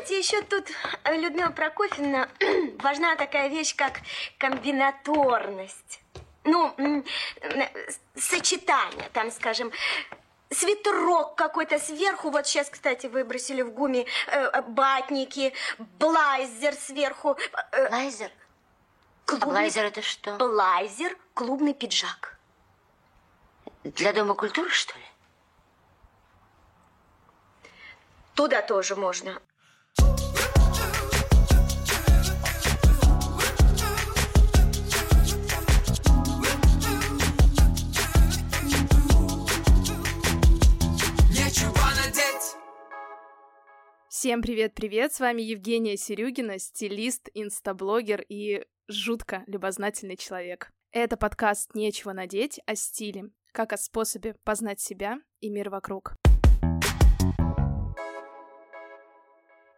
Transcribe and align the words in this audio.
знаете, 0.00 0.18
еще 0.18 0.42
тут, 0.42 0.68
э, 1.04 1.16
Людмила 1.16 1.50
Прокофьевна, 1.50 2.28
важна 2.78 3.16
такая 3.16 3.48
вещь, 3.48 3.74
как 3.76 4.00
комбинаторность. 4.38 6.00
Ну, 6.44 6.74
сочетание, 8.16 9.10
там, 9.12 9.30
скажем, 9.30 9.70
свитерок 10.50 11.34
какой-то 11.34 11.78
сверху. 11.78 12.30
Вот 12.30 12.46
сейчас, 12.46 12.70
кстати, 12.70 13.08
выбросили 13.08 13.60
в 13.60 13.72
гуме 13.72 14.06
э, 14.28 14.62
батники, 14.62 15.52
блайзер 15.98 16.74
сверху. 16.74 17.36
Э, 17.72 17.88
блайзер? 17.90 18.30
Клубный... 19.26 19.48
А 19.48 19.50
блайзер 19.50 19.84
это 19.84 20.02
что? 20.02 20.36
Блайзер, 20.36 21.16
клубный 21.34 21.74
пиджак. 21.74 22.38
Для 23.84 24.12
Дома 24.14 24.34
культуры, 24.34 24.70
что 24.70 24.98
ли? 24.98 25.04
Туда 28.34 28.62
тоже 28.62 28.96
можно. 28.96 29.40
Всем 44.20 44.42
привет-привет, 44.42 45.14
с 45.14 45.20
вами 45.20 45.40
Евгения 45.40 45.96
Серюгина, 45.96 46.58
стилист, 46.58 47.30
инстаблогер 47.32 48.22
и 48.28 48.66
жутко 48.86 49.44
любознательный 49.46 50.18
человек. 50.18 50.70
Это 50.92 51.16
подкаст 51.16 51.74
«Нечего 51.74 52.12
надеть» 52.12 52.60
о 52.66 52.74
стиле, 52.74 53.30
как 53.52 53.72
о 53.72 53.78
способе 53.78 54.36
познать 54.44 54.78
себя 54.78 55.20
и 55.40 55.48
мир 55.48 55.70
вокруг. 55.70 56.16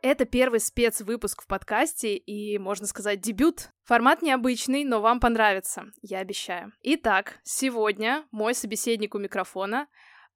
Это 0.03 0.25
первый 0.25 0.59
спецвыпуск 0.59 1.43
в 1.43 1.47
подкасте 1.47 2.17
и, 2.17 2.59
можно 2.59 2.89
сказать, 2.89 3.21
дебют. 3.21 3.71
Формат 3.85 4.21
необычный, 4.21 4.83
но 4.83 5.01
вам 5.01 5.21
понравится, 5.21 5.85
я 6.03 6.19
обещаю. 6.19 6.73
Итак, 6.83 7.39
сегодня 7.45 8.27
мой 8.33 8.53
собеседник 8.55 9.15
у 9.15 9.19
микрофона 9.19 9.87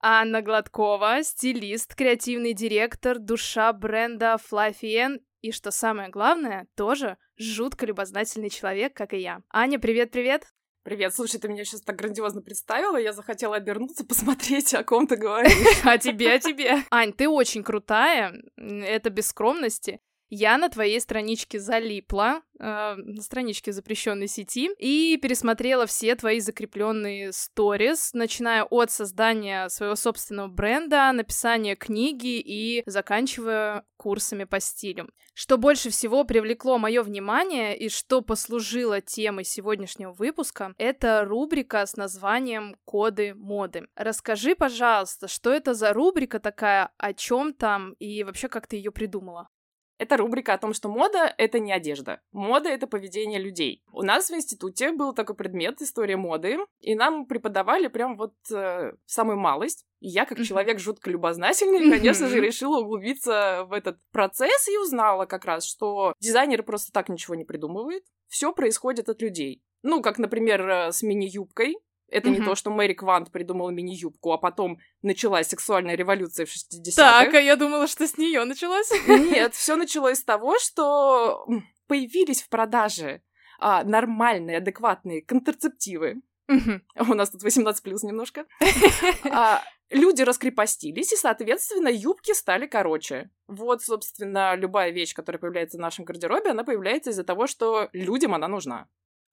Анна 0.01 0.41
Гладкова, 0.41 1.25
стилист, 1.25 1.97
креативный 1.97 2.53
директор, 2.53 3.19
душа 3.19 3.73
бренда 3.73 4.37
Fluffy 4.37 5.21
и, 5.41 5.51
что 5.51 5.73
самое 5.73 6.11
главное, 6.11 6.69
тоже 6.77 7.19
жутко 7.37 7.87
любознательный 7.87 8.51
человек, 8.51 8.95
как 8.95 9.15
и 9.15 9.19
я. 9.19 9.43
Аня, 9.51 9.81
привет-привет! 9.81 10.47
Привет, 10.87 11.13
слушай, 11.17 11.41
ты 11.41 11.49
меня 11.49 11.65
сейчас 11.65 11.81
так 11.81 11.97
грандиозно 11.97 12.43
представила, 12.43 12.97
я 12.97 13.13
захотела 13.13 13.57
обернуться, 13.57 14.05
посмотреть, 14.09 14.73
о 14.73 14.85
ком 14.85 15.09
ты 15.09 15.17
говоришь. 15.17 15.85
О 15.85 15.99
тебе, 15.99 16.35
о 16.35 16.39
тебе. 16.39 16.85
Ань, 16.93 17.13
ты 17.13 17.29
очень 17.29 17.65
крутая, 17.65 18.33
это 18.57 19.11
без 19.11 19.27
скромности. 19.27 19.99
Я 20.29 20.59
на 20.59 20.69
твоей 20.69 21.01
страничке 21.01 21.61
залипла, 21.61 22.43
э, 22.59 22.95
на 22.97 23.23
страничке 23.23 23.73
запрещенной 23.73 24.27
сети, 24.27 24.71
и 24.79 25.19
пересмотрела 25.23 25.87
все 25.87 26.17
твои 26.17 26.41
закрепленные 26.41 27.33
сторис, 27.33 28.11
начиная 28.13 28.65
от 28.65 28.91
создания 28.91 29.69
своего 29.69 29.95
собственного 29.95 30.49
бренда, 30.49 31.13
написания 31.13 31.77
книги 31.77 32.41
и 32.41 32.83
заканчивая 32.87 33.85
курсами 33.97 34.45
по 34.45 34.59
стилю. 34.59 35.09
Что 35.33 35.59
больше 35.59 35.91
всего 35.91 36.25
привлекло 36.25 36.79
мое 36.79 37.03
внимание 37.03 37.79
и 37.79 37.89
что 37.89 38.21
послужило 38.21 39.01
темой 39.01 39.45
сегодняшнего 39.45 40.13
выпуска, 40.13 40.75
это 40.79 41.25
рубрика 41.25 41.87
с 41.87 41.97
названием 41.97 42.77
«Коды 42.85 43.35
моды». 43.35 43.87
Расскажи, 43.95 44.57
пожалуйста, 44.57 45.29
что 45.29 45.53
это 45.53 45.75
за 45.75 45.93
рубрика 45.93 46.41
такая, 46.41 46.91
о 46.97 47.13
чем 47.13 47.53
там 47.53 47.93
и 48.01 48.25
вообще 48.25 48.49
как 48.49 48.67
ты 48.67 48.77
ее 48.77 48.91
придумала? 48.91 49.49
Это 49.99 50.17
рубрика 50.17 50.55
о 50.55 50.59
том, 50.59 50.75
что 50.75 50.89
мода— 50.89 51.33
это 51.39 51.59
не 51.59 51.73
одежда. 51.73 52.21
Мода— 52.33 52.69
это 52.71 52.87
поведение 52.87 53.41
людей. 53.41 53.83
У 53.93 54.03
нас 54.03 54.31
в 54.31 54.35
институте 54.35 54.93
был 54.93 55.15
такой 55.15 55.35
предмет 55.35 55.81
«История 55.81 56.17
моды», 56.17 56.59
и 56.81 56.95
нам 56.95 57.27
преподавали 57.27 57.89
прям 57.89 58.17
вот 58.17 58.35
э, 58.53 58.93
самую 59.07 59.39
малость. 59.39 59.87
И 60.01 60.09
я, 60.09 60.27
как 60.27 60.43
человек 60.43 60.79
жутко 60.79 61.11
любознательный, 61.11 61.91
конечно 61.91 62.29
же, 62.29 62.41
решила 62.41 62.81
углубиться 62.81 63.65
в 63.69 63.73
этот 63.73 63.99
процесс 64.13 64.69
и 64.69 64.77
узнала 64.77 65.25
как 65.25 65.47
раз, 65.47 65.65
что 65.65 66.13
дизайнеры 66.21 66.63
просто 66.63 66.93
так 66.93 67.09
ничего 67.09 67.35
не 67.35 67.45
придумывают. 67.45 68.05
Все 68.29 68.53
происходит 68.53 69.09
от 69.09 69.23
людей. 69.23 69.63
Ну, 69.83 70.03
как, 70.03 70.19
например, 70.19 70.69
э, 70.69 70.93
с 70.93 71.03
мини-юбкой. 71.03 71.77
Это 72.09 72.29
mm-hmm. 72.29 72.39
не 72.39 72.45
то, 72.45 72.55
что 72.55 72.71
Мэри 72.71 72.95
Квант 72.95 73.33
придумала 73.33 73.71
мини-юбку, 73.71 74.33
а 74.33 74.39
потом 74.39 74.79
началась 75.03 75.49
сексуальная 75.49 75.97
революция 75.97 76.47
в 76.47 76.51
60-х. 76.51 76.95
Так, 76.97 77.35
а 77.35 77.41
я 77.41 77.57
думала, 77.57 77.87
что 77.87 78.07
с 78.07 78.17
нее 78.17 78.45
началось. 78.45 78.91
Нет, 79.09 79.55
все 79.55 79.77
началось 79.77 80.19
с 80.19 80.25
того, 80.25 80.59
что 80.59 81.47
появились 81.89 82.43
в 82.43 82.49
продаже 82.49 83.23
а, 83.59 83.83
нормальные, 83.85 84.59
адекватные 84.59 85.23
контрацептивы. 85.23 86.23
Mm-hmm. 86.49 86.81
У 87.11 87.15
нас 87.15 87.31
тут 87.31 87.43
18 87.43 87.83
плюс 87.83 88.05
немножко. 88.05 88.47
а, 89.31 89.63
люди 89.91 90.23
раскрепостились, 90.23 91.13
и, 91.13 91.17
соответственно, 91.17 91.89
юбки 91.89 92.35
стали 92.35 92.67
короче. 92.67 93.31
Вот, 93.49 93.83
собственно, 93.83 94.55
любая 94.55 94.91
вещь, 94.91 95.13
которая 95.13 95.41
появляется 95.41 95.79
в 95.79 95.81
нашем 95.81 96.05
гардеробе, 96.05 96.51
она 96.51 96.63
появляется 96.63 97.11
из-за 97.11 97.25
того, 97.25 97.49
что 97.49 97.89
людям 97.93 98.35
она 98.35 98.47
нужна. 98.47 98.89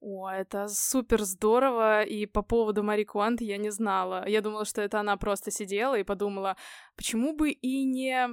О, 0.05 0.29
это 0.29 0.67
супер 0.67 1.23
здорово, 1.23 2.03
и 2.03 2.25
по 2.25 2.41
поводу 2.41 2.83
Мари 2.83 3.05
Куант 3.05 3.39
я 3.39 3.55
не 3.55 3.71
знала. 3.71 4.27
Я 4.27 4.41
думала, 4.41 4.65
что 4.65 4.81
это 4.81 4.99
она 4.99 5.15
просто 5.15 5.49
сидела 5.49 5.97
и 5.97 6.03
подумала, 6.03 6.57
почему 6.97 7.33
бы 7.33 7.51
и 7.51 7.85
не 7.85 8.27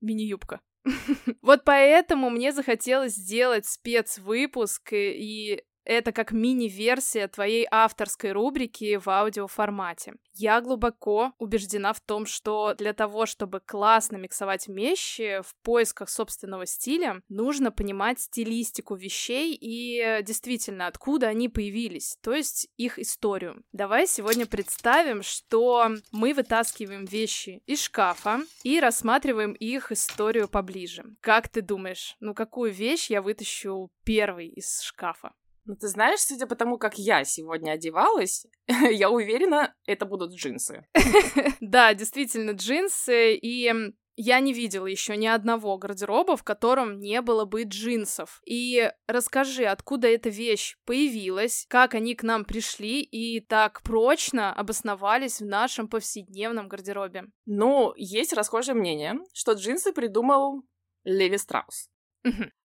мини-юбка. 0.00 0.60
Вот 1.42 1.62
поэтому 1.64 2.28
мне 2.28 2.50
захотелось 2.50 3.14
сделать 3.14 3.66
спецвыпуск, 3.66 4.92
и 4.92 5.62
это 5.84 6.12
как 6.12 6.32
мини-версия 6.32 7.28
твоей 7.28 7.66
авторской 7.70 8.32
рубрики 8.32 8.96
в 8.96 9.08
аудиоформате. 9.08 10.14
Я 10.34 10.60
глубоко 10.60 11.32
убеждена 11.38 11.92
в 11.92 12.00
том, 12.00 12.24
что 12.26 12.74
для 12.74 12.92
того, 12.92 13.26
чтобы 13.26 13.60
классно 13.60 14.16
миксовать 14.16 14.66
вещи 14.68 15.42
в 15.42 15.54
поисках 15.62 16.08
собственного 16.08 16.66
стиля, 16.66 17.22
нужно 17.28 17.70
понимать 17.70 18.20
стилистику 18.20 18.94
вещей 18.94 19.56
и 19.60 20.22
действительно, 20.22 20.86
откуда 20.86 21.28
они 21.28 21.48
появились, 21.48 22.16
то 22.22 22.32
есть 22.32 22.68
их 22.76 22.98
историю. 22.98 23.62
Давай 23.72 24.06
сегодня 24.06 24.46
представим, 24.46 25.22
что 25.22 25.90
мы 26.12 26.32
вытаскиваем 26.32 27.04
вещи 27.04 27.62
из 27.66 27.82
шкафа 27.82 28.40
и 28.62 28.80
рассматриваем 28.80 29.52
их 29.52 29.92
историю 29.92 30.48
поближе. 30.48 31.04
Как 31.20 31.48
ты 31.48 31.60
думаешь, 31.60 32.16
ну 32.20 32.34
какую 32.34 32.72
вещь 32.72 33.10
я 33.10 33.20
вытащу 33.20 33.90
первой 34.04 34.48
из 34.48 34.80
шкафа? 34.80 35.32
Ну, 35.64 35.76
ты 35.76 35.88
знаешь, 35.88 36.20
судя 36.20 36.46
по 36.46 36.56
тому, 36.56 36.78
как 36.78 36.98
я 36.98 37.24
сегодня 37.24 37.72
одевалась, 37.72 38.46
я 38.68 39.10
уверена, 39.10 39.74
это 39.86 40.06
будут 40.06 40.34
джинсы. 40.34 40.86
Да, 41.60 41.94
действительно, 41.94 42.50
джинсы. 42.50 43.34
И 43.36 43.72
я 44.16 44.40
не 44.40 44.52
видела 44.52 44.86
еще 44.86 45.16
ни 45.16 45.26
одного 45.26 45.78
гардероба, 45.78 46.36
в 46.36 46.42
котором 46.42 46.98
не 46.98 47.22
было 47.22 47.44
бы 47.44 47.62
джинсов. 47.62 48.42
И 48.44 48.90
расскажи, 49.06 49.64
откуда 49.64 50.08
эта 50.08 50.28
вещь 50.28 50.76
появилась, 50.84 51.66
как 51.68 51.94
они 51.94 52.14
к 52.14 52.22
нам 52.22 52.44
пришли 52.44 53.00
и 53.02 53.40
так 53.40 53.82
прочно 53.82 54.52
обосновались 54.52 55.40
в 55.40 55.46
нашем 55.46 55.88
повседневном 55.88 56.68
гардеробе. 56.68 57.24
Ну, 57.46 57.94
есть 57.96 58.32
расхожее 58.32 58.74
мнение, 58.74 59.14
что 59.32 59.52
джинсы 59.52 59.92
придумал 59.92 60.62
Леви 61.04 61.38
Страус. 61.38 61.88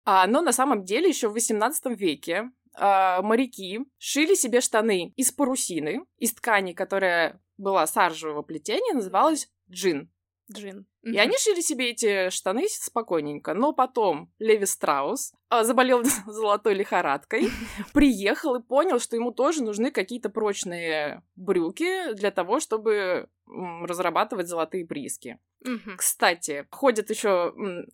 А, 0.05 0.27
но 0.27 0.41
на 0.41 0.51
самом 0.51 0.83
деле 0.83 1.09
еще 1.09 1.27
в 1.29 1.33
18 1.33 1.97
веке 1.97 2.51
э, 2.77 3.21
моряки 3.21 3.81
шили 3.97 4.35
себе 4.35 4.61
штаны 4.61 5.13
из 5.15 5.31
парусины, 5.31 6.05
из 6.17 6.33
ткани, 6.33 6.73
которая 6.73 7.41
была 7.57 7.87
саржевого 7.87 8.41
плетения, 8.41 8.93
называлась 8.93 9.49
джин. 9.69 10.09
Джин. 10.51 10.85
И 11.03 11.17
они 11.17 11.37
шили 11.37 11.61
себе 11.61 11.91
эти 11.91 12.29
штаны 12.29 12.67
спокойненько. 12.67 13.53
Но 13.53 13.73
потом 13.73 14.31
Леви 14.39 14.65
Страус 14.65 15.33
а, 15.49 15.63
заболел 15.63 16.03
золотой 16.27 16.73
лихорадкой, 16.73 17.49
приехал 17.93 18.55
и 18.55 18.61
понял, 18.61 18.99
что 18.99 19.15
ему 19.15 19.31
тоже 19.31 19.63
нужны 19.63 19.91
какие-то 19.91 20.29
прочные 20.29 21.23
брюки 21.35 22.13
для 22.13 22.31
того, 22.31 22.59
чтобы 22.59 23.29
разрабатывать 23.45 24.47
золотые 24.47 24.85
прииски. 24.85 25.39
Угу. 25.63 25.97
Кстати, 25.97 26.67
ходят 26.71 27.09
еще 27.09 27.53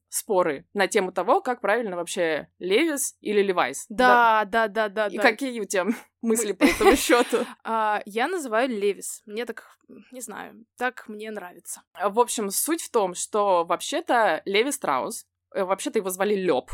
споры 0.10 0.66
на 0.74 0.88
тему 0.88 1.12
того, 1.12 1.42
как 1.42 1.62
правильно 1.62 1.96
вообще 1.96 2.48
Левис 2.60 3.16
или 3.22 3.42
Левайс. 3.42 3.86
Да, 3.90 4.46
да, 4.46 4.68
да, 4.68 4.90
да. 4.90 5.08
И 5.08 5.18
да. 5.18 5.24
какие 5.24 5.60
у 5.60 5.66
тебя 5.66 5.86
мысли 6.22 6.54
по 6.54 6.64
этому 6.64 6.96
счету? 6.96 7.46
А, 7.64 8.02
я 8.06 8.28
называю 8.28 8.70
Левис. 8.70 9.22
Мне 9.26 9.46
так, 9.46 9.64
не 10.12 10.22
знаю, 10.22 10.66
так 10.78 11.08
мне 11.08 11.32
нравится. 11.32 11.84
В 12.02 12.20
общем, 12.20 12.50
суть 12.50 12.82
в 12.82 12.92
том, 12.92 13.14
что 13.14 13.66
вообще-то 13.66 14.42
Леви 14.46 14.72
Страус, 14.72 15.26
э, 15.54 15.64
вообще-то 15.64 16.00
его 16.00 16.10
звали 16.10 16.36
Лёб. 16.36 16.72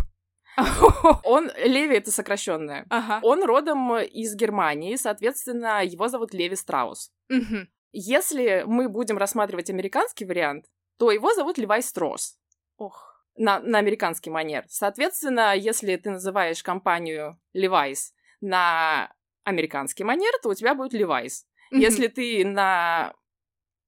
Он 1.23 1.51
Леви 1.57 1.97
это 1.97 2.11
сокращенное. 2.11 2.85
Ага. 2.89 3.19
Он 3.23 3.43
родом 3.43 3.97
из 3.97 4.35
Германии, 4.35 4.95
соответственно, 4.95 5.83
его 5.83 6.07
зовут 6.07 6.33
Леви 6.33 6.55
Страус. 6.55 7.11
Угу. 7.29 7.67
Если 7.97 8.63
мы 8.65 8.89
будем 8.89 9.17
рассматривать 9.17 9.69
американский 9.69 10.25
вариант, 10.25 10.65
то 10.97 11.11
его 11.11 11.33
зовут 11.33 11.57
Левай 11.57 11.81
Строс. 11.81 12.37
Ох. 12.77 13.15
на, 13.37 13.59
на 13.59 13.79
американский 13.79 14.29
манер. 14.29 14.65
Соответственно, 14.69 15.55
если 15.55 15.95
ты 15.95 16.09
называешь 16.09 16.63
компанию 16.63 17.39
Levi's 17.55 18.11
на 18.41 19.13
американский 19.43 20.03
манер, 20.03 20.31
то 20.41 20.49
у 20.49 20.53
тебя 20.53 20.75
будет 20.75 20.93
Levi's. 20.93 21.43
Если 21.71 22.07
ты 22.07 22.45
на 22.45 23.13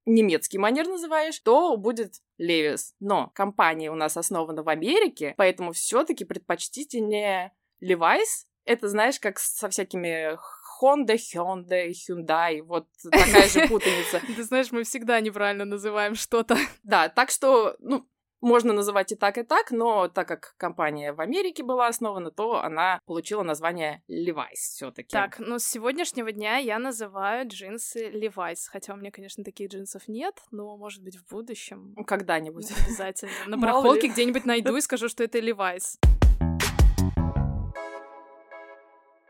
немецкий 0.05 0.57
манер 0.57 0.87
называешь, 0.87 1.39
то 1.39 1.75
будет 1.77 2.15
Levi's. 2.41 2.93
Но 2.99 3.31
компания 3.35 3.91
у 3.91 3.95
нас 3.95 4.17
основана 4.17 4.63
в 4.63 4.69
Америке, 4.69 5.33
поэтому 5.37 5.73
все-таки 5.73 6.25
предпочтительнее 6.25 7.53
Levi's. 7.83 8.45
Это, 8.65 8.89
знаешь, 8.89 9.19
как 9.19 9.39
со 9.39 9.69
всякими 9.69 10.37
Honda, 10.81 11.15
Hyundai, 11.15 11.91
Hyundai, 11.91 12.61
вот 12.61 12.87
такая 13.11 13.47
же 13.47 13.67
путаница. 13.67 14.21
Ты 14.35 14.43
знаешь, 14.43 14.71
мы 14.71 14.83
всегда 14.83 15.19
неправильно 15.19 15.65
называем 15.65 16.15
что-то. 16.15 16.57
Да, 16.83 17.09
так 17.09 17.29
что, 17.29 17.75
ну, 17.79 18.07
можно 18.41 18.73
называть 18.73 19.11
и 19.11 19.15
так, 19.15 19.37
и 19.37 19.43
так, 19.43 19.71
но 19.71 20.07
так 20.07 20.27
как 20.27 20.55
компания 20.57 21.13
в 21.13 21.21
Америке 21.21 21.63
была 21.63 21.87
основана, 21.87 22.31
то 22.31 22.61
она 22.61 22.99
получила 23.05 23.43
название 23.43 24.03
Levi's 24.09 24.55
все 24.55 24.91
таки 24.91 25.09
Так, 25.09 25.39
ну 25.39 25.59
с 25.59 25.63
сегодняшнего 25.63 26.31
дня 26.31 26.57
я 26.57 26.79
называю 26.79 27.47
джинсы 27.47 28.09
Levi's, 28.09 28.67
хотя 28.67 28.93
у 28.93 28.97
меня, 28.97 29.11
конечно, 29.11 29.43
таких 29.43 29.71
джинсов 29.71 30.07
нет, 30.07 30.35
но, 30.51 30.77
может 30.77 31.03
быть, 31.03 31.17
в 31.17 31.27
будущем. 31.29 31.95
Когда-нибудь. 32.05 32.71
Обязательно. 32.85 33.31
На 33.47 33.57
барахолке 33.61 34.07
где-нибудь 34.07 34.45
найду 34.45 34.75
и 34.75 34.81
скажу, 34.81 35.09
что 35.09 35.23
это 35.23 35.39
Levi's. 35.39 35.97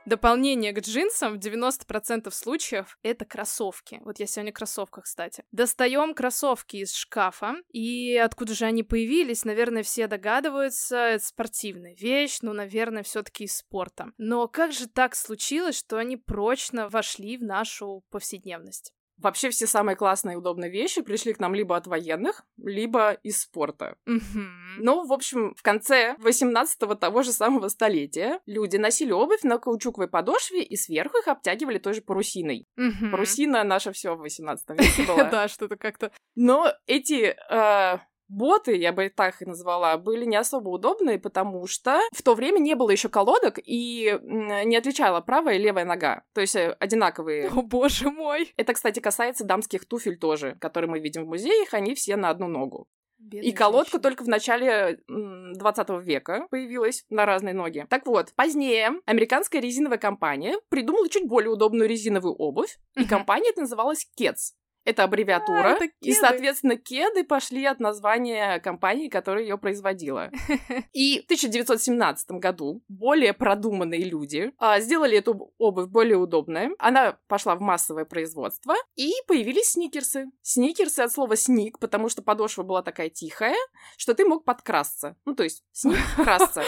Дополнение 0.08 0.72
к 0.72 0.80
джинсам 0.80 1.34
в 1.34 1.38
90% 1.38 2.32
случаев 2.32 2.98
это 3.04 3.26
кроссовки. 3.26 4.00
Вот 4.06 4.20
я 4.20 4.26
сегодня 4.26 4.54
в 4.54 4.56
кроссовках, 4.56 5.04
кстати. 5.04 5.44
Достаем 5.52 6.14
кроссовки 6.14 6.78
из 6.78 6.96
шкафа, 6.96 7.56
и 7.74 8.16
откуда 8.16 8.54
же 8.54 8.64
они 8.64 8.84
появились, 8.84 9.44
наверное, 9.44 9.84
все 9.84 10.08
догадываются, 10.08 10.96
это 10.96 11.26
спортивная 11.26 11.94
вещь, 11.94 12.38
ну, 12.42 12.54
наверное, 12.54 13.04
все 13.04 13.22
таки 13.22 13.44
из 13.44 13.58
спорта. 13.58 14.14
Но 14.18 14.48
как 14.48 14.72
же 14.72 14.88
так 14.88 15.14
случилось, 15.14 15.78
что 15.78 15.98
они 15.98 16.16
прочно 16.16 16.88
вошли 16.88 17.36
в 17.36 17.44
нашу 17.44 18.06
повседневность? 18.10 18.94
Вообще 19.18 19.50
все 19.50 19.68
самые 19.68 19.96
классные 19.96 20.36
и 20.36 20.38
удобные 20.38 20.70
вещи 20.70 21.02
пришли 21.02 21.34
к 21.34 21.40
нам 21.40 21.56
либо 21.56 21.76
от 21.76 21.88
военных, 21.88 22.46
либо 22.58 23.12
из 23.24 23.42
спорта. 23.42 23.98
Mm-hmm. 24.08 24.78
Ну, 24.80 25.06
в 25.06 25.14
общем, 25.14 25.56
в 25.56 25.62
конце 25.64 26.16
18-го 26.20 26.96
того 26.96 27.24
же 27.24 27.32
самого 27.32 27.68
столетия 27.70 28.40
люди 28.46 28.78
носили 28.78 29.12
обувь 29.12 29.44
на 29.44 29.58
каучуковой 29.58 30.08
подошве 30.08 30.64
и 30.64 30.76
сверху 30.76 31.18
их 31.18 31.28
обтягивали 31.28 31.80
той 31.80 31.94
же 31.94 32.02
парусиной. 32.02 32.68
Парусина 33.12 33.64
наша 33.64 33.92
все 33.92 34.16
в 34.16 34.20
18 34.20 34.70
веке 34.70 35.04
была. 35.08 35.24
Да, 35.38 35.48
что-то 35.48 35.76
как-то... 35.76 36.12
Но 36.36 36.72
эти 36.86 37.36
э, 37.50 38.00
боты, 38.28 38.76
я 38.76 38.94
бы 38.94 39.10
так 39.10 39.42
их 39.42 39.48
назвала, 39.48 39.98
были 39.98 40.26
не 40.26 40.36
особо 40.36 40.70
удобные, 40.70 41.20
потому 41.20 41.68
что 41.68 42.00
в 42.14 42.22
то 42.22 42.36
время 42.36 42.60
не 42.60 42.76
было 42.76 42.90
еще 42.90 43.10
колодок 43.10 43.60
и 43.64 44.20
не 44.24 44.76
отличала 44.76 45.22
правая 45.22 45.56
и 45.56 45.60
левая 45.60 45.86
нога. 45.86 46.24
То 46.34 46.42
есть 46.42 46.56
э, 46.56 46.76
одинаковые. 46.80 47.50
О, 47.50 47.62
боже 47.62 48.10
мой! 48.10 48.54
Это, 48.58 48.74
кстати, 48.74 49.00
касается 49.00 49.44
дамских 49.46 49.86
туфель 49.86 50.18
тоже, 50.18 50.58
которые 50.60 50.90
мы 50.90 51.00
видим 51.00 51.26
в 51.26 51.28
музеях, 51.28 51.74
они 51.74 51.96
все 51.96 52.16
на 52.16 52.30
одну 52.30 52.48
ногу. 52.48 52.88
Бедная 53.20 53.50
и 53.50 53.52
колодка 53.52 53.94
женщина. 53.94 54.02
только 54.02 54.24
в 54.24 54.28
начале 54.28 55.00
20 55.08 55.90
века 56.04 56.48
появилась 56.52 57.04
на 57.10 57.26
разные 57.26 57.54
ноги. 57.54 57.86
Так 57.90 58.06
вот, 58.06 58.32
позднее 58.36 58.92
американская 59.06 59.60
резиновая 59.60 59.98
компания 59.98 60.56
придумала 60.70 61.10
чуть 61.10 61.28
более 61.28 61.50
удобную 61.50 61.90
резиновую 61.90 62.36
обувь, 62.36 62.78
и 62.96 63.06
компания 63.06 63.50
эта 63.50 63.62
называлась 63.62 64.08
Keds. 64.20 64.54
Это 64.88 65.04
аббревиатура, 65.04 65.66
А, 65.66 65.70
это 65.72 65.90
и, 66.00 66.14
соответственно, 66.14 66.78
кеды 66.78 67.26
пошли 67.26 67.66
от 67.66 67.82
названия 67.82 68.58
компании, 68.62 69.10
которая 69.10 69.44
ее 69.44 69.58
производила. 69.58 70.32
И 70.94 71.20
в 71.20 71.26
1917 71.26 72.32
году 72.32 72.82
более 72.88 73.34
продуманные 73.34 74.06
люди 74.06 74.54
а, 74.58 74.80
сделали 74.80 75.18
эту 75.18 75.52
обувь 75.58 75.90
более 75.90 76.16
удобной. 76.16 76.70
Она 76.80 77.18
пошла 77.28 77.56
в 77.56 77.60
массовое 77.60 78.06
производство, 78.06 78.76
и 78.96 79.12
появились 79.28 79.72
сникерсы. 79.72 80.28
Сникерсы 80.42 81.02
от 81.02 81.12
слова 81.12 81.36
сник, 81.36 81.80
потому 81.80 82.08
что 82.08 82.22
подошва 82.22 82.64
была 82.64 82.82
такая 82.82 83.10
тихая, 83.10 83.58
что 83.98 84.14
ты 84.14 84.24
мог 84.24 84.46
подкрасться. 84.46 85.18
Ну, 85.26 85.36
то 85.36 85.44
есть 85.44 85.64
сник 85.74 85.98
красться. 86.16 86.64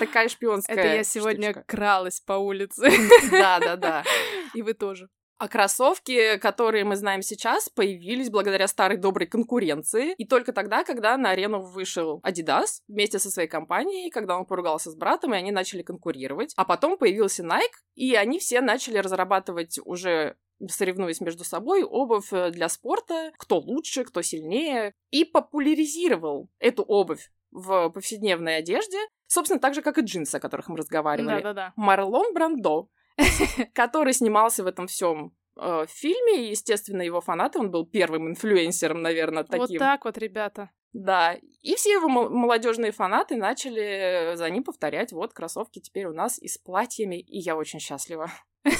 Такая 0.00 0.28
шпионская 0.28 0.76
Это 0.76 0.96
я 0.96 1.04
сегодня 1.04 1.52
штучка. 1.52 1.64
кралась 1.68 2.18
по 2.18 2.32
улице. 2.32 2.90
Да-да-да. 3.30 4.02
И 4.54 4.62
вы 4.62 4.74
тоже. 4.74 5.08
А 5.40 5.48
кроссовки, 5.48 6.36
которые 6.36 6.84
мы 6.84 6.96
знаем 6.96 7.22
сейчас, 7.22 7.70
появились 7.70 8.28
благодаря 8.28 8.68
старой 8.68 8.98
доброй 8.98 9.26
конкуренции. 9.26 10.12
И 10.18 10.26
только 10.26 10.52
тогда, 10.52 10.84
когда 10.84 11.16
на 11.16 11.30
арену 11.30 11.62
вышел 11.62 12.20
Adidas 12.22 12.82
вместе 12.88 13.18
со 13.18 13.30
своей 13.30 13.48
компанией, 13.48 14.10
когда 14.10 14.36
он 14.36 14.44
поругался 14.44 14.90
с 14.90 14.94
братом, 14.94 15.32
и 15.32 15.38
они 15.38 15.50
начали 15.50 15.80
конкурировать. 15.80 16.52
А 16.56 16.66
потом 16.66 16.98
появился 16.98 17.42
Nike, 17.42 17.72
и 17.94 18.14
они 18.16 18.38
все 18.38 18.60
начали 18.60 18.98
разрабатывать 18.98 19.78
уже 19.82 20.36
соревнуясь 20.68 21.22
между 21.22 21.42
собой, 21.42 21.84
обувь 21.84 22.34
э, 22.34 22.50
для 22.50 22.68
спорта, 22.68 23.32
кто 23.38 23.58
лучше, 23.60 24.04
кто 24.04 24.20
сильнее, 24.20 24.92
и 25.08 25.24
популяризировал 25.24 26.50
эту 26.58 26.82
обувь 26.82 27.30
в 27.50 27.88
повседневной 27.88 28.58
одежде, 28.58 28.98
собственно, 29.26 29.58
так 29.58 29.72
же, 29.72 29.80
как 29.80 29.96
и 29.96 30.02
джинсы, 30.02 30.36
о 30.36 30.40
которых 30.40 30.68
мы 30.68 30.76
разговаривали. 30.76 31.42
Да-да-да. 31.42 31.72
Марлон 31.76 32.34
Брандо, 32.34 32.90
который 33.74 34.12
снимался 34.12 34.64
в 34.64 34.66
этом 34.66 34.86
всем 34.86 35.32
э, 35.56 35.86
фильме, 35.88 36.46
и, 36.46 36.50
естественно, 36.50 37.02
его 37.02 37.20
фанаты, 37.20 37.58
он 37.58 37.70
был 37.70 37.86
первым 37.86 38.28
инфлюенсером, 38.28 39.02
наверное, 39.02 39.44
Вот 39.44 39.50
таким. 39.50 39.78
так 39.78 40.04
вот, 40.04 40.18
ребята. 40.18 40.70
Да, 40.92 41.34
и 41.34 41.74
все 41.76 41.92
его 41.92 42.08
мол- 42.08 42.30
молодежные 42.30 42.92
фанаты 42.92 43.36
начали 43.36 44.34
за 44.34 44.50
ним 44.50 44.64
повторять, 44.64 45.12
вот, 45.12 45.32
кроссовки 45.32 45.78
теперь 45.78 46.06
у 46.06 46.12
нас 46.12 46.38
и 46.38 46.48
с 46.48 46.58
платьями, 46.58 47.20
и 47.20 47.38
я 47.38 47.56
очень 47.56 47.80
счастлива. 47.80 48.30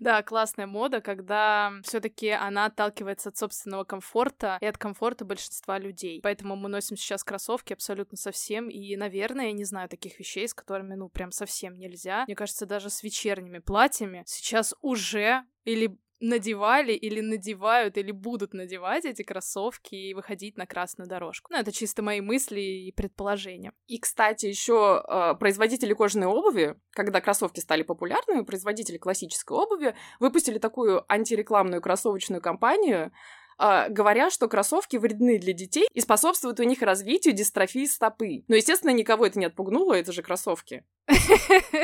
Да, 0.00 0.22
классная 0.22 0.66
мода, 0.66 1.00
когда 1.02 1.72
все-таки 1.84 2.30
она 2.30 2.66
отталкивается 2.66 3.28
от 3.28 3.36
собственного 3.36 3.84
комфорта 3.84 4.56
и 4.60 4.66
от 4.66 4.78
комфорта 4.78 5.24
большинства 5.26 5.78
людей. 5.78 6.20
Поэтому 6.22 6.56
мы 6.56 6.70
носим 6.70 6.96
сейчас 6.96 7.22
кроссовки 7.22 7.74
абсолютно 7.74 8.16
совсем. 8.16 8.68
И, 8.70 8.96
наверное, 8.96 9.46
я 9.46 9.52
не 9.52 9.64
знаю 9.64 9.90
таких 9.90 10.18
вещей, 10.18 10.48
с 10.48 10.54
которыми, 10.54 10.94
ну, 10.94 11.10
прям 11.10 11.30
совсем 11.30 11.78
нельзя. 11.78 12.24
Мне 12.26 12.34
кажется, 12.34 12.64
даже 12.64 12.88
с 12.88 13.02
вечерними 13.02 13.58
платьями 13.58 14.24
сейчас 14.26 14.74
уже 14.80 15.44
или 15.64 15.96
надевали 16.22 16.92
или 16.92 17.20
надевают 17.20 17.98
или 17.98 18.12
будут 18.12 18.54
надевать 18.54 19.04
эти 19.04 19.22
кроссовки 19.22 19.94
и 19.94 20.14
выходить 20.14 20.56
на 20.56 20.66
красную 20.66 21.08
дорожку. 21.08 21.52
Ну, 21.52 21.58
это 21.58 21.72
чисто 21.72 22.02
мои 22.02 22.20
мысли 22.20 22.60
и 22.60 22.92
предположения. 22.92 23.72
И, 23.88 23.98
кстати, 23.98 24.46
еще 24.46 25.02
э, 25.06 25.34
производители 25.34 25.92
кожаной 25.94 26.28
обуви, 26.28 26.76
когда 26.92 27.20
кроссовки 27.20 27.58
стали 27.58 27.82
популярными, 27.82 28.44
производители 28.44 28.98
классической 28.98 29.56
обуви 29.56 29.94
выпустили 30.20 30.58
такую 30.58 31.04
антирекламную 31.12 31.82
кроссовочную 31.82 32.40
кампанию, 32.40 33.12
говоря, 33.58 34.30
что 34.30 34.48
кроссовки 34.48 34.96
вредны 34.96 35.38
для 35.38 35.52
детей 35.52 35.88
и 35.92 36.00
способствуют 36.00 36.60
у 36.60 36.64
них 36.64 36.82
развитию 36.82 37.34
дистрофии 37.34 37.86
стопы. 37.86 38.44
Но, 38.48 38.56
естественно, 38.56 38.90
никого 38.90 39.26
это 39.26 39.38
не 39.38 39.46
отпугнуло, 39.46 39.94
это 39.94 40.12
же 40.12 40.22
кроссовки. 40.22 40.84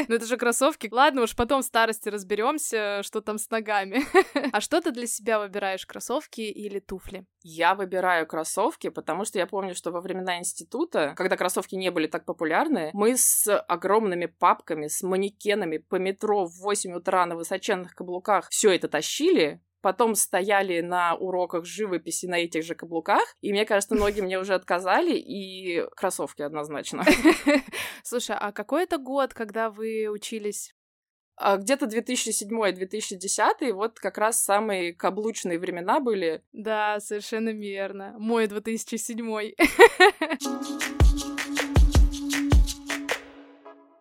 Ну 0.08 0.14
это 0.14 0.26
же 0.26 0.36
кроссовки. 0.36 0.88
Ладно, 0.90 1.22
уж 1.22 1.34
потом 1.34 1.62
в 1.62 1.64
старости 1.64 2.08
разберемся, 2.08 3.02
что 3.02 3.20
там 3.20 3.38
с 3.38 3.50
ногами. 3.50 4.02
А 4.52 4.60
что 4.60 4.80
ты 4.80 4.92
для 4.92 5.06
себя 5.06 5.38
выбираешь, 5.38 5.86
кроссовки 5.86 6.40
или 6.40 6.78
туфли? 6.78 7.26
Я 7.42 7.74
выбираю 7.74 8.26
кроссовки, 8.26 8.88
потому 8.88 9.24
что 9.24 9.38
я 9.38 9.46
помню, 9.46 9.74
что 9.74 9.90
во 9.90 10.00
времена 10.00 10.38
института, 10.38 11.14
когда 11.16 11.36
кроссовки 11.36 11.74
не 11.74 11.90
были 11.90 12.06
так 12.06 12.24
популярны, 12.24 12.90
мы 12.94 13.16
с 13.16 13.58
огромными 13.60 14.26
папками, 14.26 14.86
с 14.86 15.02
манекенами 15.02 15.78
по 15.78 15.96
метро 15.96 16.46
в 16.46 16.58
8 16.60 16.92
утра 16.94 17.26
на 17.26 17.36
высоченных 17.36 17.94
каблуках 17.94 18.48
все 18.50 18.74
это 18.74 18.88
тащили, 18.88 19.60
потом 19.80 20.14
стояли 20.14 20.80
на 20.80 21.14
уроках 21.14 21.64
живописи 21.64 22.26
на 22.26 22.38
этих 22.38 22.64
же 22.64 22.74
каблуках, 22.74 23.36
и 23.40 23.52
мне 23.52 23.64
кажется, 23.64 23.94
ноги 23.94 24.20
мне 24.20 24.38
уже 24.38 24.54
отказали, 24.54 25.16
и 25.16 25.84
кроссовки 25.96 26.42
однозначно. 26.42 27.04
Слушай, 28.02 28.36
а 28.38 28.52
какой 28.52 28.84
это 28.84 28.98
год, 28.98 29.34
когда 29.34 29.70
вы 29.70 30.08
учились? 30.08 30.74
А 31.40 31.56
Где-то 31.56 31.86
2007-2010, 31.86 33.72
вот 33.72 34.00
как 34.00 34.18
раз 34.18 34.42
самые 34.42 34.92
каблучные 34.92 35.60
времена 35.60 36.00
были. 36.00 36.42
Да, 36.52 36.98
совершенно 36.98 37.50
верно. 37.50 38.16
Мой 38.18 38.48
2007. 38.48 39.52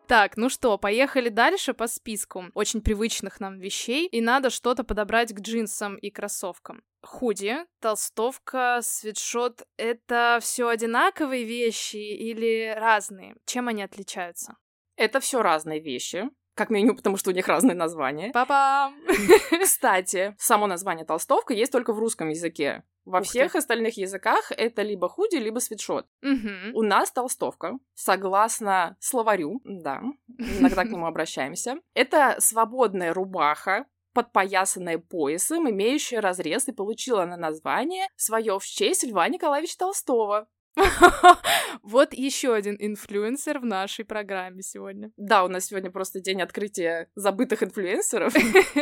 Так, 0.08 0.38
ну 0.38 0.48
что, 0.48 0.78
поехали 0.78 1.28
дальше 1.28 1.74
по 1.74 1.88
списку 1.88 2.46
очень 2.54 2.82
привычных 2.82 3.42
нам 3.42 3.60
вещей, 3.60 4.08
и 4.08 4.22
надо 4.22 4.50
что-то 4.50 4.86
подобрать 4.86 5.34
к 5.34 5.40
джинсам 5.42 5.98
и 5.98 6.10
кроссовкам. 6.10 6.82
Худи, 7.02 7.58
толстовка, 7.82 8.80
свитшот— 8.82 9.68
это 9.78 10.40
все 10.42 10.70
одинаковые 10.70 11.44
вещи 11.44 11.98
или 11.98 12.74
разные? 12.78 13.36
Чем 13.46 13.68
они 13.68 13.84
отличаются? 13.84 14.56
Это 14.96 15.20
все 15.20 15.42
разные 15.42 15.82
вещи. 15.82 16.30
Как 16.56 16.70
минимум, 16.70 16.96
потому 16.96 17.18
что 17.18 17.30
у 17.30 17.34
них 17.34 17.48
разные 17.48 17.76
названия. 17.76 18.32
Папа! 18.34 18.92
Кстати, 19.62 20.36
само 20.40 20.68
название 20.68 21.06
толстовка 21.06 21.54
есть 21.54 21.72
только 21.72 21.92
в 21.92 22.00
русском 22.00 22.30
языке. 22.30 22.84
Во 23.08 23.20
Ух 23.20 23.26
всех 23.26 23.54
ты. 23.54 23.60
остальных 23.60 23.96
языках 23.98 24.52
это 24.52 24.82
либо 24.82 25.08
худи, 25.08 25.38
либо 25.38 25.60
свитшот. 25.60 26.06
Мгм. 26.22 26.76
У 26.76 26.82
нас 26.82 27.10
толстовка, 27.10 27.80
согласно 27.94 28.98
словарю, 29.00 29.62
да, 29.64 30.02
иногда 30.38 30.84
к 30.84 30.90
нему 30.92 31.06
обращаемся, 31.06 31.78
это 31.94 32.36
свободная 32.40 33.14
рубаха, 33.14 33.86
подпоясанная 34.14 34.98
поясом, 34.98 35.70
имеющая 35.70 36.20
разрез, 36.20 36.68
и 36.68 36.74
получила 36.74 37.24
она 37.24 37.38
название 37.38 38.08
свое 38.18 38.60
в 38.60 38.66
честь 38.66 39.06
Льва 39.06 39.30
Николаевича 39.30 39.78
Толстого. 39.78 40.48
Вот 41.84 42.14
еще 42.14 42.54
один 42.54 42.76
инфлюенсер 42.80 43.60
в 43.60 43.66
нашей 43.66 44.06
программе 44.06 44.62
сегодня. 44.62 45.12
Да, 45.18 45.46
у 45.46 45.48
нас 45.48 45.66
сегодня 45.66 45.90
просто 45.90 46.20
день 46.20 46.42
открытия 46.42 47.10
забытых 47.16 47.64
инфлюенсеров. 47.64 48.34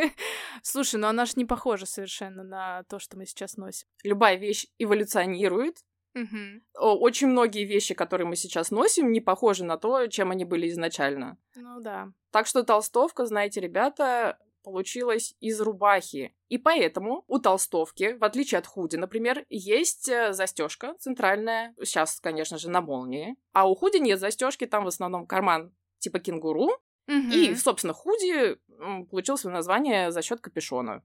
Слушай, 0.64 1.00
ну 1.00 1.08
она 1.08 1.26
ж 1.26 1.36
не 1.36 1.46
похожа 1.46 1.86
совершенно 1.86 2.44
на 2.44 2.84
то, 2.84 3.00
что 3.00 3.18
мы 3.18 3.26
сейчас 3.26 3.58
носим. 3.58 3.88
Любая 4.04 4.38
вещь 4.38 4.68
эволюционирует. 4.80 5.78
Очень 6.80 7.28
многие 7.28 7.66
вещи, 7.66 7.94
которые 7.94 8.26
мы 8.26 8.38
сейчас 8.38 8.72
носим, 8.72 9.12
не 9.12 9.20
похожи 9.20 9.66
на 9.66 9.78
то, 9.78 10.08
чем 10.08 10.32
они 10.32 10.46
были 10.46 10.70
изначально. 10.70 11.38
Ну 11.56 11.82
да. 11.82 12.12
Так 12.32 12.48
что 12.48 12.64
толстовка, 12.64 13.26
знаете, 13.26 13.60
ребята, 13.60 14.38
получилась 14.66 15.36
из 15.40 15.62
рубахи. 15.62 16.36
И 16.50 16.58
поэтому 16.58 17.24
у 17.28 17.40
толстовки, 17.40 18.18
в 18.20 18.24
отличие 18.24 18.60
от 18.60 18.68
худи, 18.68 18.98
например, 18.98 19.46
есть 19.50 20.12
застежка 20.32 20.96
центральная, 21.00 21.74
сейчас, 21.84 22.20
конечно 22.20 22.58
же, 22.58 22.70
на 22.70 22.82
молнии, 22.82 23.38
а 23.54 23.70
у 23.70 23.76
худи 23.76 23.98
нет 23.98 24.20
застежки, 24.20 24.66
там 24.66 24.84
в 24.84 24.88
основном 24.88 25.26
карман 25.28 25.74
типа 26.00 26.20
кенгуру, 26.20 26.70
и, 27.08 27.12
Мгм. 27.12 27.56
собственно, 27.56 27.94
худи 27.94 28.58
получил 29.10 29.38
свое 29.38 29.54
название 29.56 30.12
за 30.12 30.22
счет 30.22 30.42
капюшона. 30.42 31.04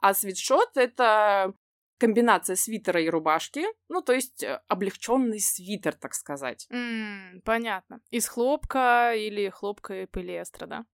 А 0.00 0.14
свитшот— 0.14 0.70
это 0.76 1.54
комбинация 1.98 2.54
свитера 2.54 3.02
и 3.02 3.08
рубашки, 3.08 3.64
ну, 3.88 4.02
то 4.02 4.12
есть 4.12 4.44
облегченный 4.68 5.40
свитер, 5.40 5.94
так 5.94 6.14
сказать. 6.14 6.66
М, 6.70 7.42
понятно. 7.44 8.00
Из 8.10 8.28
хлопка 8.28 9.14
или 9.16 9.48
хлопка 9.48 10.02
и 10.02 10.06
полиэстера, 10.06 10.66
да? 10.66 10.84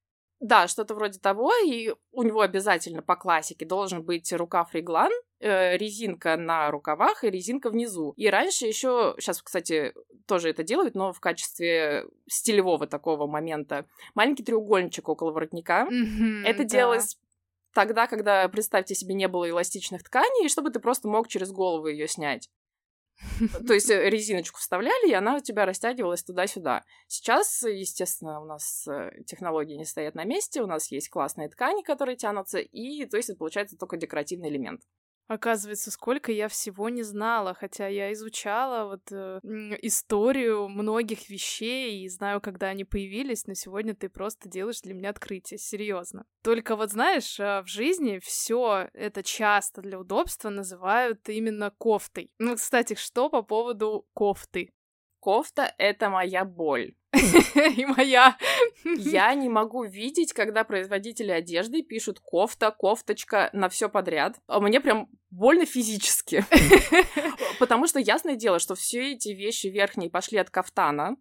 Да, 0.40 0.68
что-то 0.68 0.94
вроде 0.94 1.18
того, 1.18 1.52
и 1.64 1.94
у 2.12 2.22
него 2.22 2.40
обязательно 2.40 3.02
по 3.02 3.16
классике 3.16 3.64
должен 3.64 4.02
быть 4.02 4.32
рукав 4.32 4.74
реглан, 4.74 5.10
э, 5.40 5.76
резинка 5.76 6.36
на 6.36 6.70
рукавах 6.70 7.24
и 7.24 7.30
резинка 7.30 7.70
внизу. 7.70 8.12
И 8.16 8.28
раньше 8.28 8.66
еще, 8.66 9.14
сейчас, 9.18 9.40
кстати, 9.40 9.94
тоже 10.26 10.50
это 10.50 10.62
делают, 10.62 10.94
но 10.94 11.12
в 11.12 11.20
качестве 11.20 12.06
стилевого 12.28 12.86
такого 12.86 13.26
момента, 13.26 13.86
маленький 14.14 14.42
треугольничек 14.42 15.08
около 15.08 15.32
воротника. 15.32 15.86
Мгм, 15.90 16.44
Это 16.44 16.64
да. 16.64 16.64
делалось 16.64 17.16
тогда, 17.72 18.06
когда, 18.06 18.48
представьте 18.48 18.94
себе, 18.94 19.14
не 19.14 19.28
было 19.28 19.48
эластичных 19.48 20.02
тканей, 20.02 20.46
и 20.46 20.48
чтобы 20.48 20.70
ты 20.70 20.80
просто 20.80 21.08
мог 21.08 21.28
через 21.28 21.50
голову 21.52 21.86
ее 21.88 22.08
снять. 22.08 22.48
То 23.66 23.74
есть 23.74 23.90
э, 23.90 24.10
резиночку 24.10 24.58
вставляли, 24.58 25.10
и 25.10 25.14
она 25.14 25.36
у 25.36 25.40
тебя 25.40 25.66
растягивалась 25.66 26.22
туда-сюда. 26.22 26.84
Сейчас, 27.06 27.62
естественно, 27.62 28.40
у 28.40 28.44
нас 28.44 28.86
э, 28.86 29.10
технологии 29.26 29.76
не 29.76 29.84
стоят 29.84 30.14
на 30.14 30.24
месте, 30.24 30.62
у 30.62 30.66
нас 30.66 30.90
есть 30.90 31.08
классные 31.08 31.48
ткани, 31.48 31.82
которые 31.82 32.16
тянутся, 32.16 32.58
и, 32.58 33.06
то 33.06 33.16
есть, 33.16 33.30
это 33.30 33.38
получается 33.38 33.76
только 33.76 33.96
декоративный 33.96 34.48
элемент. 34.48 34.82
Оказывается, 35.26 35.90
сколько 35.90 36.32
я 36.32 36.48
всего 36.48 36.90
не 36.90 37.02
знала, 37.02 37.54
хотя 37.54 37.86
я 37.86 38.12
изучала 38.12 38.90
вот 38.90 39.10
э, 39.10 39.40
историю 39.80 40.68
многих 40.68 41.30
вещей 41.30 42.04
и 42.04 42.08
знаю, 42.08 42.42
когда 42.42 42.66
они 42.68 42.84
появились, 42.84 43.46
но 43.46 43.54
сегодня 43.54 43.94
ты 43.94 44.10
просто 44.10 44.50
делаешь 44.50 44.82
для 44.82 44.92
меня 44.92 45.10
открытие, 45.10 45.58
серьезно. 45.58 46.26
Только 46.42 46.76
вот 46.76 46.90
знаешь, 46.90 47.40
э, 47.40 47.62
в 47.62 47.68
жизни 47.68 48.18
все 48.22 48.88
это 48.92 49.22
часто 49.22 49.80
для 49.80 49.98
удобства 49.98 50.50
называют 50.50 51.26
именно 51.30 51.70
кофтой. 51.70 52.30
Ну, 52.38 52.56
кстати, 52.56 52.94
что 52.94 53.30
по 53.30 53.42
поводу 53.42 54.06
кофты? 54.12 54.74
Кофта— 55.20 55.74
это 55.78 56.10
моя 56.10 56.44
боль. 56.44 56.96
И 57.76 57.86
моя. 57.86 58.36
Я 58.84 59.34
не 59.34 59.48
могу 59.48 59.84
видеть, 59.84 60.32
когда 60.32 60.64
производители 60.64 61.30
одежды 61.30 61.82
пишут 61.82 62.20
кофта, 62.20 62.70
кофточка 62.70 63.50
на 63.52 63.68
все 63.68 63.88
подряд. 63.88 64.36
А 64.46 64.60
Мне 64.60 64.80
прям 64.80 65.08
больно 65.30 65.66
физически. 65.66 66.44
Потому 67.58 67.86
что 67.86 67.98
ясное 67.98 68.36
дело, 68.36 68.58
что 68.58 68.74
все 68.74 69.12
эти 69.12 69.30
вещи 69.30 69.68
верхние 69.68 70.10
пошли 70.10 70.38
от 70.38 70.50
кафтана, 70.50 71.16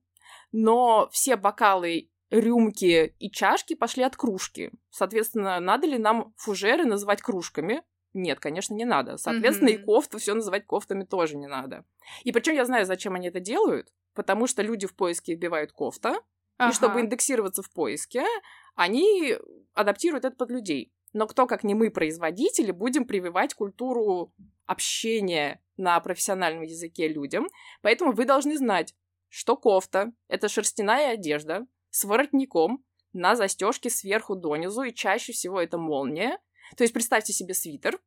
но 0.51 1.09
все 1.12 1.35
бокалы, 1.35 2.09
рюмки 2.29 3.15
и 3.19 3.31
чашки 3.31 3.75
пошли 3.75 4.03
от 4.03 4.15
кружки. 4.15 4.71
Соответственно, 4.89 5.59
надо 5.59 5.88
ли 5.88 5.97
нам 5.97 6.33
фужеры 6.38 6.85
называть 6.85 7.21
кружками? 7.21 7.83
Нет, 8.13 8.39
конечно, 8.39 8.75
не 8.75 8.85
надо. 8.85 9.17
Соответственно, 9.17 9.69
и 9.69 9.77
Мгм. 9.77 9.85
кофту 9.85 10.19
все 10.19 10.33
называть 10.35 10.65
кофтами 10.65 11.03
тоже 11.03 11.35
не 11.35 11.47
надо. 11.47 11.83
И 12.23 12.31
причем 12.31 12.53
я 12.53 12.65
знаю, 12.65 12.85
зачем 12.85 13.15
они 13.15 13.27
это 13.29 13.39
делают, 13.39 13.89
потому 14.13 14.48
что 14.48 14.62
люди 14.62 14.88
в 14.88 14.96
поиске 14.96 15.36
вбивают 15.36 15.72
кофта, 15.72 16.22
и 16.60 16.72
чтобы 16.72 16.93
Ага. 16.93 17.01
индексироваться 17.01 17.62
в 17.63 17.72
поиске, 17.72 18.25
они 18.75 19.36
адаптируют 19.74 20.25
это 20.25 20.36
под 20.36 20.51
людей. 20.51 20.93
Но 21.12 21.27
кто, 21.27 21.46
как 21.46 21.63
не 21.63 21.75
мы, 21.75 21.91
производители, 21.91 22.72
будем 22.72 23.05
прививать 23.05 23.53
культуру 23.53 24.34
общения 24.65 25.62
на 25.77 26.00
профессиональном 26.00 26.63
языке 26.63 27.08
людям. 27.08 27.48
Поэтому 27.82 28.13
вы 28.13 28.25
должны 28.25 28.58
знать, 28.58 28.96
что 29.29 29.58
кофта— 29.58 30.13
это 30.27 30.48
шерстяная 30.48 31.13
одежда 31.13 31.65
с 31.89 32.03
воротником 32.03 32.84
на 33.13 33.36
застежке 33.36 33.89
сверху 33.89 34.36
донизу, 34.36 34.84
и 34.84 34.93
чаще 34.93 35.34
всего 35.34 35.62
это 35.62 35.77
молния. 35.77 36.39
То 36.77 36.84
есть 36.84 36.93
представьте 36.93 37.34
себе 37.34 37.53
свитер. 37.53 38.00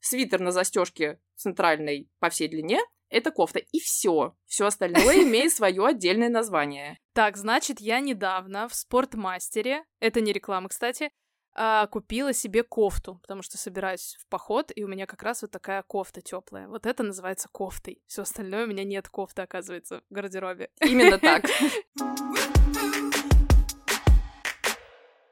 Свитер 0.00 0.40
на 0.40 0.52
застежке 0.52 1.20
центральной 1.34 2.10
по 2.18 2.30
всей 2.30 2.48
длине— 2.48 2.80
это 3.10 3.30
кофта. 3.30 3.58
И 3.58 3.80
все. 3.80 4.34
Все 4.46 4.66
остальное 4.66 5.22
имеет 5.22 5.52
свое 5.52 5.84
отдельное 5.86 6.28
название. 6.28 6.98
Так, 7.12 7.36
значит, 7.36 7.80
я 7.80 8.00
недавно 8.00 8.68
в 8.68 8.74
спортмастере, 8.74 9.84
это 10.00 10.20
не 10.20 10.32
реклама, 10.32 10.68
кстати, 10.68 11.10
а, 11.54 11.88
купила 11.88 12.32
себе 12.32 12.62
кофту, 12.62 13.16
потому 13.16 13.42
что 13.42 13.58
собираюсь 13.58 14.16
в 14.20 14.28
поход, 14.28 14.70
и 14.74 14.84
у 14.84 14.88
меня 14.88 15.06
как 15.06 15.24
раз 15.24 15.42
вот 15.42 15.50
такая 15.50 15.82
кофта 15.82 16.20
теплая. 16.20 16.68
Вот 16.68 16.86
это 16.86 17.02
называется 17.02 17.48
кофтой. 17.50 18.00
Все 18.06 18.22
остальное 18.22 18.64
у 18.64 18.68
меня 18.68 18.84
нет 18.84 19.08
кофты, 19.08 19.42
оказывается, 19.42 20.02
в 20.08 20.14
гардеробе. 20.14 20.70
Именно 20.80 21.18
так. 21.18 21.46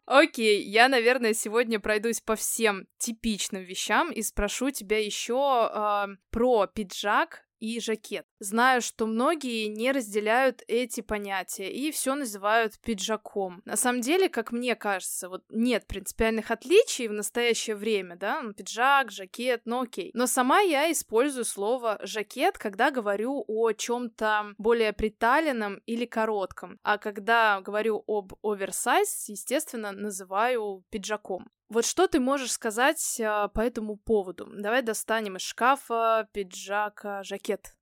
Окей, 0.07 0.63
я, 0.63 0.89
наверное, 0.89 1.33
сегодня 1.33 1.79
пройдусь 1.79 2.21
по 2.21 2.37
всем 2.37 2.87
типичным 2.99 3.63
вещам 3.63 4.13
и 4.13 4.23
спрошу 4.23 4.71
тебя 4.71 4.99
еще 4.99 6.17
про 6.31 6.67
пиджак 6.67 7.46
и 7.61 7.81
жакет. 7.81 8.27
Знаю, 8.39 8.83
что 8.83 9.07
многие 9.07 9.67
не 9.67 9.93
разделяют 9.93 10.63
эти 10.69 11.01
понятия 11.01 11.71
и 11.71 11.91
все 11.91 12.15
называют 12.15 12.79
пиджаком. 12.81 13.63
На 13.65 13.77
самом 13.77 14.01
деле, 14.01 14.29
как 14.29 14.53
мне 14.53 14.75
кажется, 14.75 15.29
вот 15.29 15.45
нет 15.51 15.87
принципиальных 15.87 16.51
отличий 16.51 17.09
в 17.09 17.13
настоящее 17.13 17.77
время, 17.77 18.17
да, 18.17 18.43
ну, 18.43 18.53
пиджак, 18.53 19.11
жакет, 19.11 19.63
ну 19.65 19.83
окей. 19.83 20.11
Но 20.15 20.27
сама 20.27 20.61
я 20.61 20.91
использую 20.91 21.45
слово 21.45 21.99
жакет, 22.03 22.59
когда 22.59 22.91
говорю 22.91 23.45
о 23.47 23.73
чем-то 23.73 24.55
более 24.59 24.93
приталенном 24.93 25.77
или 25.87 26.05
коротком, 26.05 26.79
а 26.83 26.99
когда 26.99 27.61
говорю 27.61 28.05
об 28.07 28.35
оверсайз, 28.43 29.29
естественно, 29.29 29.93
называю 29.93 30.85
пиджаком. 30.91 31.49
Вот 31.69 31.85
что 31.85 32.07
ты 32.07 32.21
можешь 32.21 32.53
сказать 32.53 33.21
а, 33.21 33.49
по 33.49 33.61
этому 33.61 33.97
поводу? 33.97 34.47
Давай 34.47 34.83
достанем 34.83 35.37
из 35.37 35.43
шкафа 35.43 36.29
пиджак, 36.33 37.05
а, 37.05 37.23
жакет. 37.25 37.75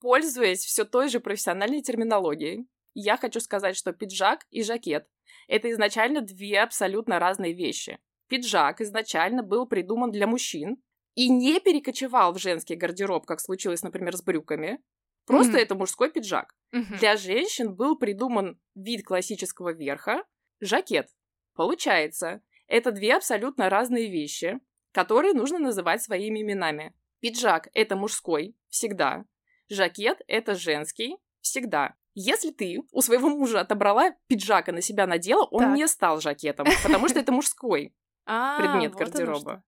Пользуясь 0.00 0.64
все 0.64 0.84
той 0.84 1.08
же 1.08 1.20
профессиональной 1.20 1.82
терминологией, 1.82 2.68
я 2.94 3.16
хочу 3.16 3.40
сказать, 3.40 3.76
что 3.76 3.92
пиджак 3.92 4.46
и 4.50 4.62
жакет— 4.62 5.06
это 5.48 5.70
изначально 5.70 6.20
две 6.20 6.60
абсолютно 6.60 7.18
разные 7.18 7.52
вещи. 7.52 7.98
Пиджак 8.28 8.80
изначально 8.80 9.42
был 9.42 9.66
придуман 9.66 10.10
для 10.10 10.26
мужчин 10.26 10.76
и 11.14 11.28
не 11.28 11.60
перекочевал 11.60 12.32
в 12.32 12.38
женский 12.38 12.76
гардероб, 12.76 13.26
как 13.26 13.40
случилось, 13.40 13.82
например, 13.82 14.16
с 14.16 14.22
брюками. 14.22 14.80
Просто 15.26 15.52
Мгм. 15.52 15.60
это 15.60 15.74
мужской 15.74 16.10
пиджак. 16.10 16.54
Мгм. 16.72 16.96
Для 16.98 17.16
женщин 17.16 17.74
был 17.74 17.96
придуман 17.96 18.60
вид 18.74 19.04
классического 19.04 19.72
верха— 19.72 20.24
жакет. 20.60 21.08
Получается, 21.54 22.40
это 22.72 22.90
две 22.90 23.14
абсолютно 23.14 23.68
разные 23.68 24.10
вещи, 24.10 24.58
которые 24.92 25.34
нужно 25.34 25.58
называть 25.58 26.02
своими 26.02 26.40
именами. 26.40 26.94
Пиджак— 27.20 27.68
это 27.74 27.96
мужской, 27.96 28.56
всегда. 28.70 29.24
Жакет— 29.68 30.22
это 30.26 30.54
женский, 30.54 31.16
всегда. 31.42 31.94
Если 32.14 32.50
ты 32.50 32.80
у 32.90 33.02
своего 33.02 33.28
мужа 33.28 33.60
отобрала 33.60 34.14
пиджак 34.26 34.70
и 34.70 34.72
на 34.72 34.80
себя 34.80 35.06
надела, 35.06 35.44
он 35.44 35.60
Так. 35.60 35.76
не 35.76 35.86
стал 35.86 36.20
жакетом, 36.20 36.66
потому 36.82 37.08
что 37.08 37.20
это 37.20 37.30
мужской 37.30 37.94
А, 38.24 38.58
предмет 38.58 38.94
гардероба. 38.94 39.62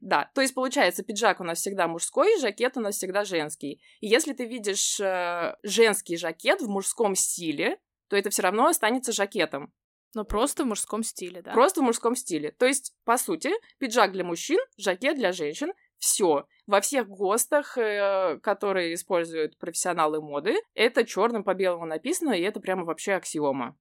Да, 0.00 0.30
то 0.34 0.40
есть 0.40 0.54
получается, 0.54 1.02
пиджак 1.02 1.40
у 1.40 1.44
нас 1.44 1.58
всегда 1.58 1.86
мужской, 1.86 2.38
жакет 2.40 2.78
у 2.78 2.80
нас 2.80 2.96
всегда 2.96 3.24
женский. 3.24 3.82
И 4.00 4.06
если 4.06 4.32
ты 4.32 4.46
видишь 4.46 4.98
э, 4.98 5.54
женский 5.62 6.16
жакет 6.16 6.62
в 6.62 6.68
мужском 6.68 7.14
стиле, 7.14 7.78
то 8.08 8.16
это 8.16 8.30
все 8.30 8.40
равно 8.40 8.66
останется 8.68 9.12
жакетом. 9.12 9.70
Но 10.14 10.24
просто 10.24 10.64
в 10.64 10.66
мужском 10.66 11.02
стиле, 11.02 11.42
да? 11.42 11.52
Просто 11.52 11.80
в 11.80 11.84
мужском 11.84 12.16
стиле. 12.16 12.52
То 12.52 12.66
есть, 12.66 12.94
по 13.04 13.18
сути, 13.18 13.50
пиджак 13.78 14.12
для 14.12 14.24
мужчин, 14.24 14.58
жакет 14.76 15.16
для 15.16 15.32
женщин. 15.32 15.72
Все. 15.98 16.46
Во 16.66 16.80
всех 16.80 17.08
ГОСТах, 17.08 17.76
э, 17.76 18.38
которые 18.42 18.94
используют 18.94 19.58
профессионалы 19.58 20.20
моды, 20.20 20.56
это 20.74 21.04
черным 21.04 21.44
по 21.44 21.54
белому 21.54 21.86
написано, 21.86 22.32
и 22.32 22.42
это 22.42 22.60
прямо 22.60 22.84
вообще 22.84 23.14
аксиома. 23.14 23.76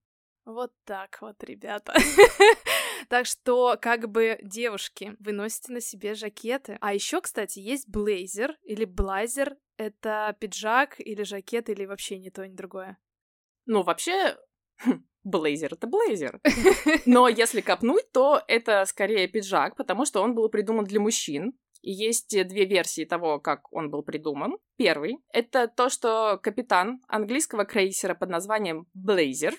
Вот 0.45 0.71
так 0.85 1.17
вот, 1.21 1.43
ребята. 1.43 1.93
Так 3.09 3.25
что, 3.25 3.77
как 3.79 4.09
бы, 4.09 4.39
девушки, 4.41 5.15
вы 5.19 5.31
носите 5.31 5.71
на 5.71 5.81
себе 5.81 6.15
жакеты. 6.15 6.77
А 6.81 6.93
еще, 6.93 7.21
кстати, 7.21 7.59
есть 7.59 7.87
блейзер 7.87 8.57
или 8.63 8.85
блайзер. 8.85 9.55
Это 9.77 10.35
пиджак 10.39 10.99
или 10.99 11.23
жакет, 11.23 11.69
или 11.69 11.85
вообще 11.85 12.17
не 12.17 12.31
то, 12.31 12.47
ни 12.47 12.55
другое. 12.55 12.97
Ну, 13.65 13.83
вообще, 13.83 14.37
блейзер 15.27 15.73
это 15.73 15.87
блейзер. 15.87 16.39
Но 17.05 17.27
если 17.27 17.61
копнуть, 17.61 18.11
то 18.11 18.41
это 18.47 18.85
скорее 18.85 19.27
пиджак, 19.27 19.75
потому 19.75 20.05
что 20.05 20.21
он 20.21 20.33
был 20.33 20.49
придуман 20.49 20.85
для 20.85 20.99
мужчин. 20.99 21.53
И 21.81 21.91
есть 21.91 22.35
две 22.47 22.65
версии 22.65 23.05
того, 23.05 23.39
как 23.39 23.71
он 23.71 23.89
был 23.89 24.03
придуман. 24.03 24.57
Первый— 24.77 25.19
это 25.31 25.67
то, 25.67 25.89
что 25.89 26.39
капитан 26.41 27.01
английского 27.07 27.65
крейсера 27.65 28.15
под 28.15 28.29
названием 28.29 28.87
Блейзер 28.93 29.53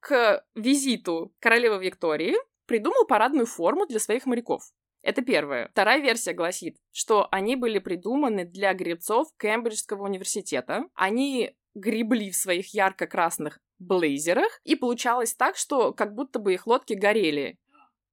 к 0.00 0.44
визиту 0.54 1.34
королевы 1.40 1.84
Виктории 1.84 2.36
придумал 2.66 3.06
парадную 3.06 3.46
форму 3.46 3.86
для 3.86 3.98
своих 3.98 4.26
моряков. 4.26 4.62
Это 5.02 5.22
первое. 5.22 5.68
Вторая 5.72 6.00
версия 6.00 6.32
гласит, 6.32 6.76
что 6.92 7.26
они 7.32 7.56
были 7.56 7.80
придуманы 7.80 8.44
для 8.44 8.72
гребцов 8.72 9.28
Кембриджского 9.36 10.04
университета. 10.04 10.84
Они 10.94 11.56
гребли 11.74 12.30
в 12.30 12.36
своих 12.36 12.74
ярко-красных 12.74 13.60
блейзерах, 13.78 14.60
и 14.64 14.76
получалось 14.76 15.34
так, 15.34 15.56
что 15.56 15.92
как 15.92 16.14
будто 16.14 16.38
бы 16.38 16.54
их 16.54 16.66
лодки 16.66 16.94
горели. 16.94 17.58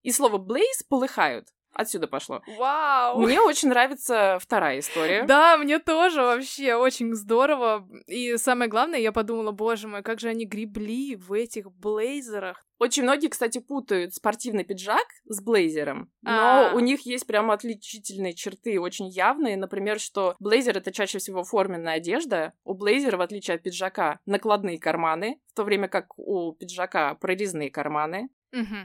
И 0.02 0.12
слово 0.12 0.38
«блейз» 0.38 0.84
полыхают. 0.84 1.50
Отсюда 1.74 2.08
пошло. 2.08 2.42
Вау! 2.58 3.20
Мне 3.20 3.40
очень 3.40 3.70
нравится 3.70 4.38
вторая 4.42 4.80
история. 4.80 5.24
Да, 5.24 5.58
мне 5.58 5.80
тоже 5.80 6.22
вообще 6.22 6.76
очень 6.76 7.14
здорово. 7.14 7.88
И 8.08 8.38
самое 8.38 8.70
главное, 8.70 9.00
я 9.00 9.12
подумала, 9.12 9.52
боже 9.52 9.88
мой, 9.88 10.02
как 10.02 10.20
же 10.20 10.30
они 10.30 10.46
гребли 10.46 11.16
в 11.16 11.32
этих 11.34 11.72
блейзерах. 11.72 12.66
Очень 12.80 13.04
многие, 13.04 13.28
кстати, 13.28 13.60
путают 13.60 14.14
спортивный 14.14 14.64
пиджак 14.64 15.06
с 15.26 15.42
блейзером, 15.44 16.10
но 16.22 16.70
А. 16.70 16.72
у 16.74 16.80
них 16.80 17.02
есть 17.06 17.28
прямо 17.28 17.54
отличительные 17.54 18.34
черты, 18.34 18.80
очень 18.80 19.10
явные. 19.10 19.58
Например, 19.58 20.00
что 20.00 20.36
блейзер— 20.40 20.78
это 20.78 20.94
чаще 20.94 21.20
всего 21.20 21.44
форменная 21.44 21.96
одежда. 21.96 22.54
У 22.64 22.74
блейзера, 22.74 23.18
в 23.18 23.22
отличие 23.22 23.56
от 23.56 23.64
пиджака, 23.64 24.20
накладные 24.26 24.80
карманы, 24.80 25.42
в 25.52 25.56
то 25.56 25.66
время 25.66 25.90
как 25.90 26.18
у 26.18 26.54
пиджака 26.54 27.16
прорезные 27.16 27.70
карманы. 27.70 28.30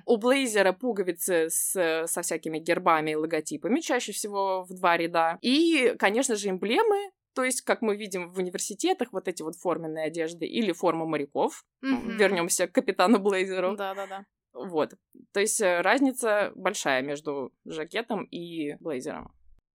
У 0.06 0.16
блейзера 0.16 0.72
пуговицы 0.72 1.48
с, 1.50 2.06
со 2.06 2.22
всякими 2.22 2.58
гербами 2.58 3.12
и 3.12 3.16
логотипами, 3.16 3.80
чаще 3.80 4.12
всего 4.12 4.64
в 4.64 4.74
два 4.74 4.96
ряда. 4.96 5.38
И, 5.40 5.94
конечно 5.98 6.36
же, 6.36 6.50
эмблемы, 6.50 7.10
то 7.34 7.42
есть, 7.42 7.62
как 7.62 7.82
мы 7.82 7.96
видим 7.96 8.30
в 8.30 8.38
университетах, 8.38 9.12
вот 9.12 9.26
эти 9.26 9.42
вот 9.42 9.56
форменные 9.56 10.06
одежды 10.06 10.46
или 10.46 10.72
форма 10.72 11.04
моряков. 11.04 11.64
Мгм. 11.82 12.16
Вернемся 12.16 12.68
к 12.68 12.72
капитану 12.72 13.18
Блейзеру. 13.18 13.76
Да-да-да. 13.76 14.24
Вот. 14.52 14.94
То 15.32 15.40
есть 15.40 15.60
э, 15.60 15.80
разница 15.80 16.52
большая 16.54 17.02
между 17.02 17.52
жакетом 17.64 18.24
и 18.24 18.76
блейзером. 18.78 19.34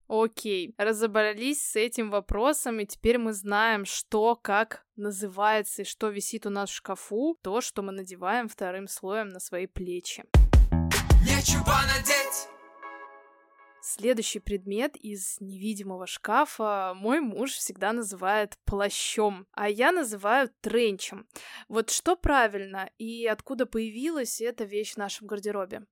Окей, 0.09 0.73
разобрались 0.79 1.61
с 1.61 1.75
этим 1.75 2.09
вопросом, 2.09 2.79
и 2.79 2.87
теперь 2.87 3.19
мы 3.19 3.31
знаем, 3.31 3.85
что 3.85 4.35
как 4.35 4.83
называется 4.95 5.83
и 5.83 5.85
что 5.85 6.09
висит 6.09 6.47
у 6.47 6.49
нас 6.49 6.71
в 6.71 6.73
шкафу, 6.73 7.37
то, 7.43 7.61
что 7.61 7.83
мы 7.83 7.91
надеваем 7.91 8.49
вторым 8.49 8.87
слоем 8.87 9.29
на 9.29 9.39
свои 9.39 9.67
плечи. 9.67 10.25
Нечего 11.21 11.75
надеть 11.95 12.49
Следующий 13.81 14.39
предмет 14.39 14.95
из 14.95 15.39
невидимого 15.39 16.07
шкафа 16.07 16.93
мой 16.95 17.19
муж 17.19 17.51
всегда 17.51 17.93
называет 17.93 18.57
плащом, 18.65 19.45
а 19.51 19.69
я 19.69 19.91
называю 19.91 20.49
тренчем. 20.61 21.27
Вот 21.67 21.91
что 21.91 22.15
правильно 22.15 22.89
и 22.97 23.27
откуда 23.27 23.67
появилась 23.67 24.41
эта 24.41 24.63
вещь 24.63 24.93
в 24.93 24.97
нашем 24.97 25.27
гардеробе? 25.27 25.85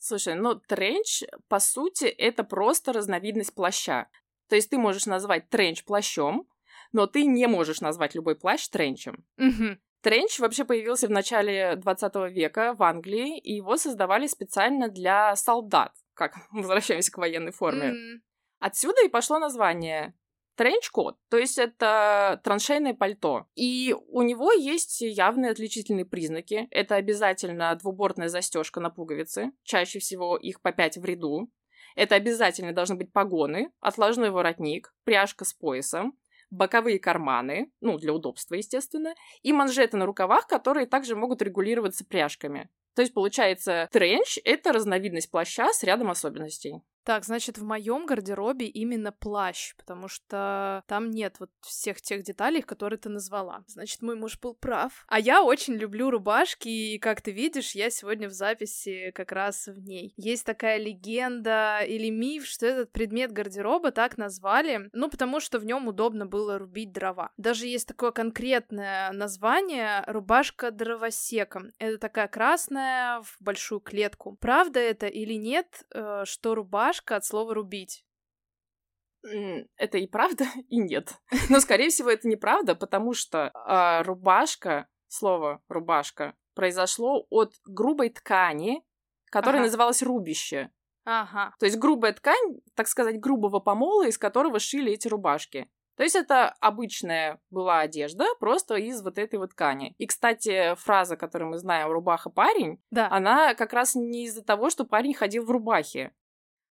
Слушай, 0.00 0.34
ну 0.34 0.54
тренч, 0.54 1.22
по 1.48 1.60
сути, 1.60 2.06
это 2.06 2.42
просто 2.42 2.92
разновидность 2.94 3.54
плаща. 3.54 4.08
То 4.48 4.56
есть 4.56 4.70
ты 4.70 4.78
можешь 4.78 5.04
назвать 5.04 5.50
тренч 5.50 5.84
плащом, 5.84 6.48
но 6.92 7.06
ты 7.06 7.24
не 7.26 7.46
можешь 7.46 7.82
назвать 7.82 8.14
любой 8.14 8.34
плащ 8.34 8.66
тренчем. 8.68 9.24
Мгм. 9.36 9.78
Тренч 10.00 10.38
вообще 10.38 10.64
появился 10.64 11.06
в 11.06 11.10
начале 11.10 11.76
20 11.76 12.30
века 12.30 12.74
в 12.74 12.82
Англии, 12.82 13.38
и 13.38 13.56
его 13.56 13.76
создавали 13.76 14.26
специально 14.26 14.88
для 14.88 15.36
солдат, 15.36 15.92
как 16.14 16.34
возвращаемся 16.50 17.12
к 17.12 17.18
военной 17.18 17.52
форме. 17.52 17.88
М, 17.88 18.22
Отсюда 18.58 19.04
и 19.04 19.08
пошло 19.08 19.38
название 19.38 20.14
тренч-кот, 20.60 21.16
то 21.30 21.38
есть 21.38 21.56
это 21.56 22.38
траншейное 22.44 22.92
пальто. 22.92 23.46
И 23.54 23.96
у 24.08 24.20
него 24.20 24.52
есть 24.52 25.00
явные 25.00 25.52
отличительные 25.52 26.04
признаки. 26.04 26.68
Это 26.70 26.96
обязательно 26.96 27.74
двубортная 27.76 28.28
застежка 28.28 28.78
на 28.78 28.90
пуговицы, 28.90 29.52
чаще 29.62 30.00
всего 30.00 30.36
их 30.36 30.60
по 30.60 30.72
пять 30.72 30.98
в 30.98 31.04
ряду. 31.06 31.50
Это 31.96 32.14
обязательно 32.14 32.74
должны 32.74 32.96
быть 32.96 33.10
погоны, 33.10 33.72
отложной 33.80 34.28
воротник, 34.28 34.94
пряжка 35.04 35.46
с 35.46 35.54
поясом, 35.54 36.12
боковые 36.50 36.98
карманы, 36.98 37.72
ну, 37.80 37.96
для 37.96 38.12
удобства, 38.12 38.54
естественно, 38.54 39.14
и 39.40 39.54
манжеты 39.54 39.96
на 39.96 40.04
рукавах, 40.04 40.46
которые 40.46 40.84
также 40.84 41.16
могут 41.16 41.40
регулироваться 41.40 42.04
пряжками. 42.04 42.68
То 42.94 43.00
есть, 43.00 43.14
получается, 43.14 43.88
тренч— 43.92 44.38
это 44.44 44.74
разновидность 44.74 45.30
плаща 45.30 45.72
с 45.72 45.82
рядом 45.84 46.10
особенностей. 46.10 46.82
Так, 47.10 47.24
значит, 47.24 47.58
в 47.58 47.64
моем 47.64 48.06
гардеробе 48.06 48.66
именно 48.66 49.10
плащ, 49.10 49.74
потому 49.74 50.06
что 50.06 50.84
там 50.86 51.10
нет 51.10 51.40
вот 51.40 51.50
всех 51.60 52.00
тех 52.00 52.22
деталей, 52.22 52.62
которые 52.62 53.00
ты 53.00 53.08
назвала. 53.08 53.64
Значит, 53.66 54.00
мой 54.00 54.14
муж 54.14 54.38
был 54.38 54.54
прав. 54.54 55.04
А 55.08 55.18
я 55.18 55.42
очень 55.42 55.74
люблю 55.74 56.10
рубашки, 56.10 56.68
и, 56.68 56.98
как 57.00 57.20
ты 57.20 57.32
видишь, 57.32 57.72
я 57.72 57.90
сегодня 57.90 58.28
в 58.28 58.32
записи 58.32 59.10
как 59.12 59.32
раз 59.32 59.66
в 59.66 59.80
ней. 59.80 60.14
Есть 60.16 60.46
такая 60.46 60.78
легенда 60.78 61.80
или 61.80 62.10
миф, 62.10 62.46
что 62.46 62.66
этот 62.66 62.92
предмет 62.92 63.32
гардероба 63.32 63.90
так 63.90 64.16
назвали, 64.16 64.88
ну, 64.92 65.10
потому 65.10 65.40
что 65.40 65.58
в 65.58 65.64
нем 65.64 65.88
удобно 65.88 66.26
было 66.26 66.58
рубить 66.58 66.92
дрова. 66.92 67.32
Даже 67.36 67.66
есть 67.66 67.88
такое 67.88 68.12
конкретное 68.12 69.10
название— 69.10 70.04
рубашка 70.06 70.70
дровосека. 70.70 71.72
Это 71.80 71.98
такая 71.98 72.28
красная 72.28 73.20
в 73.22 73.36
большую 73.40 73.80
клетку. 73.80 74.36
Правда 74.40 74.78
это 74.78 75.08
или 75.08 75.34
нет, 75.34 75.82
э, 75.92 76.22
что 76.24 76.54
рубашка 76.54 76.99
от 77.16 77.24
слова 77.24 77.54
«рубить»? 77.54 78.04
Это 79.76 79.98
и 79.98 80.06
правда, 80.06 80.44
и 80.68 80.78
нет. 80.78 81.14
Но, 81.48 81.60
скорее 81.60 81.90
всего, 81.90 82.10
это 82.10 82.26
неправда, 82.28 82.74
потому 82.74 83.12
что 83.12 83.50
а, 83.54 84.02
рубашка, 84.02 84.88
слово 85.08 85.62
рубашка, 85.68 86.34
произошло 86.54 87.26
от 87.30 87.54
грубой 87.66 88.10
ткани, 88.10 88.82
которая 89.30 89.60
Ага. 89.60 89.66
называлась 89.66 90.02
рубище. 90.02 90.70
Ага. 91.04 91.54
То 91.58 91.66
есть 91.66 91.78
грубая 91.78 92.12
ткань, 92.12 92.60
так 92.74 92.86
сказать, 92.88 93.20
грубого 93.20 93.60
помола, 93.60 94.06
из 94.06 94.18
которого 94.18 94.58
шили 94.58 94.92
эти 94.92 95.08
рубашки. 95.08 95.68
То 95.96 96.02
есть 96.04 96.16
это 96.16 96.54
обычная 96.60 97.40
была 97.50 97.80
одежда, 97.80 98.24
просто 98.38 98.76
из 98.76 99.02
вот 99.02 99.18
этой 99.18 99.38
вот 99.38 99.50
ткани. 99.50 99.94
И, 99.98 100.06
кстати, 100.06 100.74
фраза, 100.76 101.16
которую 101.16 101.50
мы 101.50 101.58
знаем, 101.58 101.90
рубаха-парень, 101.90 102.82
Да. 102.90 103.08
она 103.10 103.54
как 103.54 103.74
раз 103.74 103.94
не 103.94 104.24
из-за 104.24 104.42
того, 104.42 104.70
что 104.70 104.84
парень 104.84 105.12
ходил 105.14 105.44
в 105.44 105.50
рубахе. 105.50 106.12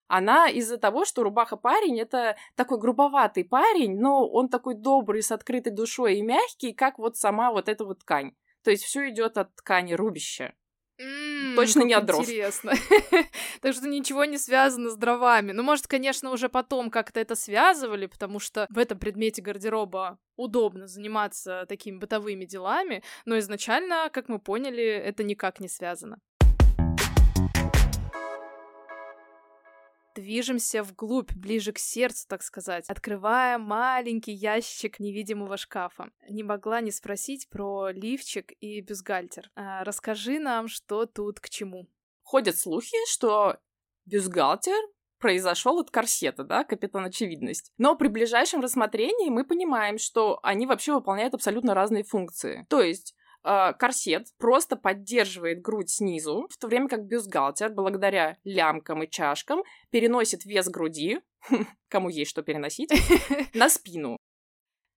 Она 0.10 0.50
из-за 0.50 0.78
того, 0.78 1.06
что 1.06 1.24
рубаха-парень— 1.24 2.00
это 2.02 2.36
такой 2.56 2.80
грубоватый 2.80 3.46
парень, 3.46 3.98
но 4.00 4.28
он 4.28 4.50
такой 4.50 4.74
добрый, 4.74 5.22
с 5.22 5.32
открытой 5.32 5.72
душой 5.72 6.18
и 6.18 6.22
мягкий, 6.24 6.74
как 6.74 6.98
вот 6.98 7.16
сама 7.16 7.52
вот 7.52 7.70
эта 7.70 7.86
вот 7.86 8.00
ткань. 8.00 8.34
То 8.64 8.72
есть 8.72 8.84
все 8.84 9.08
идет 9.10 9.38
от 9.38 9.56
ткани 9.56 9.94
рубища. 9.94 10.54
М, 10.98 11.56
Точно 11.56 11.84
не 11.84 11.94
от 11.94 12.06
дров. 12.06 12.22
Интересно. 12.22 12.74
Так 13.62 13.74
что 13.74 13.88
ничего 13.88 14.26
не 14.26 14.38
связано 14.38 14.90
с 14.90 14.96
дровами. 14.96 15.52
Ну, 15.52 15.64
может, 15.64 15.86
конечно, 15.86 16.32
уже 16.32 16.50
потом 16.50 16.90
как-то 16.90 17.20
это 17.20 17.36
связывали, 17.36 18.06
потому 18.06 18.40
что 18.40 18.66
в 18.70 18.78
этом 18.78 18.98
предмете 18.98 19.42
гардероба 19.42 20.18
удобно 20.38 20.88
заниматься 20.88 21.66
такими 21.68 21.98
бытовыми 21.98 22.46
делами, 22.46 23.04
но 23.26 23.38
изначально, 23.38 24.10
как 24.12 24.30
мы 24.30 24.40
поняли, 24.40 24.84
это 24.84 25.24
никак 25.24 25.60
не 25.60 25.68
связано. 25.68 26.20
Движемся 30.16 30.84
вглубь, 30.84 31.32
ближе 31.34 31.72
к 31.72 31.80
сердцу, 31.80 32.26
так 32.28 32.44
сказать, 32.44 32.86
открывая 32.90 33.58
маленький 33.58 34.32
ящик 34.32 35.00
невидимого 35.00 35.58
шкафа. 35.58 36.10
Не 36.30 36.44
могла 36.44 36.82
не 36.82 36.92
спросить 36.92 37.50
про 37.50 37.90
лифчик 37.92 38.52
и 38.60 38.82
бюстгальтер. 38.82 39.52
А, 39.56 39.84
расскажи 39.84 40.40
нам, 40.40 40.68
что 40.68 41.06
тут 41.06 41.40
к 41.40 41.50
чему. 41.50 41.88
Ходят 42.24 42.58
слухи, 42.58 42.98
что 43.08 43.58
бюстгальтер 44.06 44.80
произошел 45.20 45.80
от 45.80 45.92
корсета, 45.92 46.44
да, 46.44 46.64
капитан 46.64 47.06
очевидность. 47.06 47.72
Но 47.78 47.96
при 47.96 48.08
ближайшем 48.08 48.62
рассмотрении 48.62 49.30
мы 49.30 49.44
понимаем, 49.44 49.98
что 49.98 50.40
они 50.44 50.66
вообще 50.66 50.94
выполняют 50.94 51.34
абсолютно 51.34 51.74
разные 51.74 52.04
функции. 52.04 52.66
То 52.70 52.82
есть 52.82 53.16
э, 53.44 53.74
корсет 53.74 54.28
просто 54.38 54.76
поддерживает 54.76 55.62
грудь 55.62 55.90
снизу, 55.90 56.48
в 56.50 56.58
то 56.58 56.68
время 56.68 56.88
как 56.88 57.06
бюстгальтер, 57.06 57.72
благодаря 57.74 58.38
лямкам 58.44 59.04
и 59.04 59.10
чашкам, 59.10 59.64
переносит 59.90 60.46
вес 60.46 60.68
груди, 60.68 61.20
кому 61.90 62.10
есть 62.10 62.32
что 62.32 62.42
переносить, 62.42 62.92
на 63.54 63.70
спину. 63.70 64.18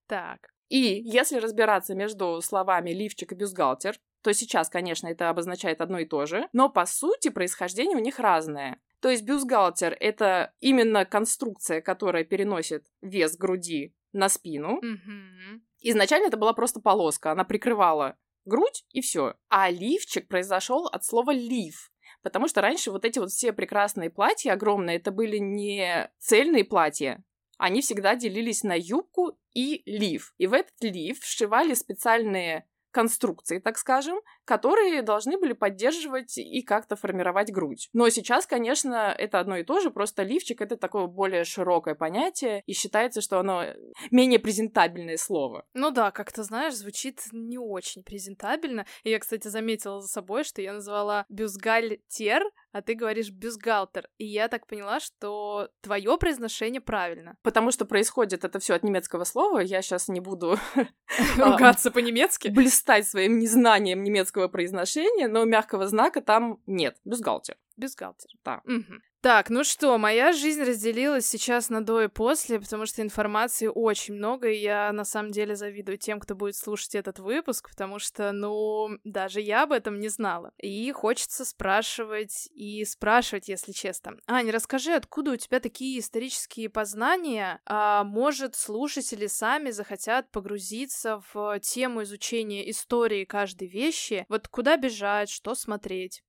Так. 0.07 0.53
И 0.69 1.03
если 1.05 1.39
разбираться 1.39 1.95
между 1.95 2.41
словами 2.41 2.91
лифчик 2.91 3.33
и 3.33 3.35
бюстгальтер, 3.35 3.99
то 4.23 4.33
сейчас, 4.33 4.69
конечно, 4.69 5.09
это 5.09 5.29
обозначает 5.29 5.81
одно 5.81 5.99
и 5.99 6.07
то 6.07 6.27
же, 6.27 6.49
но 6.53 6.69
по 6.71 6.87
сути 6.87 7.29
происхождение 7.29 7.97
у 7.97 8.01
них 8.01 8.19
разное. 8.19 8.81
То 9.01 9.11
есть 9.11 9.25
бюстгальтер— 9.25 9.97
это 10.01 10.55
именно 10.61 11.05
конструкция, 11.05 11.81
которая 11.81 12.25
переносит 12.25 12.87
вес 13.01 13.37
груди 13.37 13.95
на 14.13 14.29
спину. 14.29 14.79
Мгм. 14.81 15.63
Изначально 15.81 16.29
это 16.29 16.37
была 16.37 16.53
просто 16.53 16.81
полоска, 16.81 17.33
она 17.33 17.45
прикрывала 17.45 18.17
грудь 18.45 18.85
и 18.93 19.01
все. 19.01 19.35
А 19.49 19.71
лифчик 19.71 20.29
произошел 20.29 20.87
от 20.87 21.05
слова 21.05 21.31
лиф. 21.33 21.91
Потому 22.23 22.49
что 22.49 22.61
раньше 22.61 22.91
вот 22.91 23.05
эти 23.05 23.19
вот 23.19 23.31
все 23.31 23.53
прекрасные 23.53 24.11
платья 24.11 24.53
огромные, 24.53 24.97
это 24.97 25.11
были 25.11 25.39
не 25.39 26.11
цельные 26.19 26.65
платья, 26.65 27.25
они 27.59 27.81
всегда 27.81 28.17
делились 28.17 28.63
на 28.63 28.75
юбку 28.77 29.39
и 29.55 29.83
лиф. 29.87 30.35
И 30.39 30.47
в 30.47 30.53
этот 30.53 30.75
лиф 30.81 31.21
вшивали 31.21 31.75
специальные 31.75 32.67
конструкции, 32.93 33.59
так 33.59 33.79
скажем, 33.79 34.21
которые 34.45 35.03
должны 35.03 35.39
были 35.39 35.53
поддерживать 35.53 36.39
и 36.39 36.63
как-то 36.63 36.95
формировать 36.95 37.51
грудь. 37.51 37.89
Но 37.93 38.09
сейчас, 38.11 38.47
конечно, 38.47 39.15
это 39.19 39.41
одно 39.41 39.57
и 39.57 39.65
то 39.65 39.81
же, 39.81 39.91
просто 39.91 40.23
лифчик— 40.23 40.61
это 40.63 40.77
такое 40.77 41.07
более 41.07 41.45
широкое 41.45 41.95
понятие, 41.95 42.63
и 42.67 42.73
считается, 42.73 43.21
что 43.21 43.41
оно 43.41 43.65
менее 44.11 44.39
презентабельное 44.39 45.17
слово. 45.17 45.65
Ну 45.75 45.91
да, 45.91 46.11
как-то, 46.11 46.45
знаешь, 46.45 46.75
звучит 46.75 47.21
не 47.33 47.59
очень 47.59 48.03
презентабельно. 48.03 48.87
И 49.03 49.11
я, 49.11 49.19
кстати, 49.19 49.49
заметила 49.49 50.01
за 50.01 50.09
собой, 50.09 50.45
что 50.45 50.63
я 50.63 50.73
назвала 50.73 51.25
бюстгальтер, 51.29 52.45
а 52.73 52.83
ты 52.83 52.95
говоришь 52.95 53.31
бюстгальтер. 53.31 54.09
И 54.19 54.27
я 54.27 54.49
так 54.49 54.67
поняла, 54.67 54.99
что 55.01 55.69
твое 55.81 56.17
произношение 56.19 56.81
правильно. 56.81 57.37
Потому 57.43 57.71
что 57.71 57.85
происходит 57.85 58.45
это 58.45 58.59
все 58.59 58.75
от 58.75 58.83
немецкого 58.83 59.25
слова, 59.25 59.61
я 59.61 59.83
сейчас 59.83 60.09
не 60.09 60.21
буду 60.21 60.59
Ругаться 61.37 61.91
по-немецки. 61.93 62.49
блистать 62.49 63.07
своим 63.07 63.39
незнанием 63.39 64.03
немецкого 64.03 64.49
произношения, 64.49 65.29
но 65.29 65.45
мягкого 65.45 65.87
знака 65.87 66.21
там 66.21 66.61
нет. 66.67 66.97
Бюстгальтер. 67.05 67.57
Бюстгальтер. 67.77 68.31
Да. 68.45 68.63
Мгм. 68.65 69.03
Так, 69.23 69.51
ну 69.51 69.63
что, 69.63 69.97
моя 69.99 70.33
жизнь 70.33 70.65
разделилась 70.65 71.29
сейчас 71.29 71.69
на 71.69 71.81
до 71.81 72.03
и 72.03 72.09
после, 72.09 72.59
потому 72.59 72.87
что 72.87 73.03
информации 73.03 73.69
очень 73.73 74.15
много, 74.15 74.49
и 74.49 74.59
я 74.59 74.93
на 74.93 75.05
самом 75.05 75.31
деле 75.31 75.55
завидую 75.55 75.97
тем, 75.97 76.19
кто 76.19 76.35
будет 76.35 76.57
слушать 76.57 76.97
этот 76.97 77.21
выпуск, 77.21 77.71
потому 77.71 78.01
что, 78.01 78.33
ну, 78.33 78.99
даже 79.05 79.41
я 79.41 79.63
об 79.63 79.71
этом 79.71 80.01
не 80.01 80.09
знала. 80.09 80.53
И 80.59 80.91
хочется 80.91 81.45
спрашивать 81.45 82.49
и 82.53 82.85
спрашивать, 82.85 83.47
если 83.47 83.71
честно. 83.71 84.17
Аня, 84.27 84.51
расскажи, 84.51 84.93
откуда 84.93 85.31
у 85.31 85.37
тебя 85.37 85.61
такие 85.61 86.01
исторические 86.01 86.69
познания? 86.69 87.61
А, 87.65 88.03
может, 88.03 88.57
слушатели 88.57 89.29
сами 89.29 89.71
захотят 89.71 90.33
погрузиться 90.33 91.23
в 91.33 91.61
тему 91.61 92.03
изучения 92.03 92.69
истории 92.69 93.25
каждой 93.25 93.69
вещи? 93.69 94.27
Вот 94.29 94.49
куда 94.49 94.77
бежать, 94.77 95.31
что 95.31 95.55
смотреть? 95.55 96.25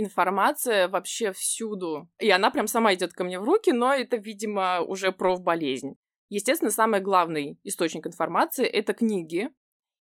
Информация 0.00 0.86
вообще 0.86 1.32
всюду. 1.32 2.08
И 2.20 2.30
она 2.30 2.52
прям 2.52 2.68
сама 2.68 2.94
идет 2.94 3.12
ко 3.14 3.24
мне 3.24 3.40
в 3.40 3.42
руки, 3.42 3.72
но 3.72 3.92
это, 3.92 4.16
видимо, 4.16 4.80
уже 4.82 5.10
профболезнь. 5.10 5.96
Естественно, 6.28 6.70
самый 6.70 7.00
главный 7.00 7.58
источник 7.64 8.06
информации— 8.06 8.64
это 8.66 8.94
книги. 8.94 9.50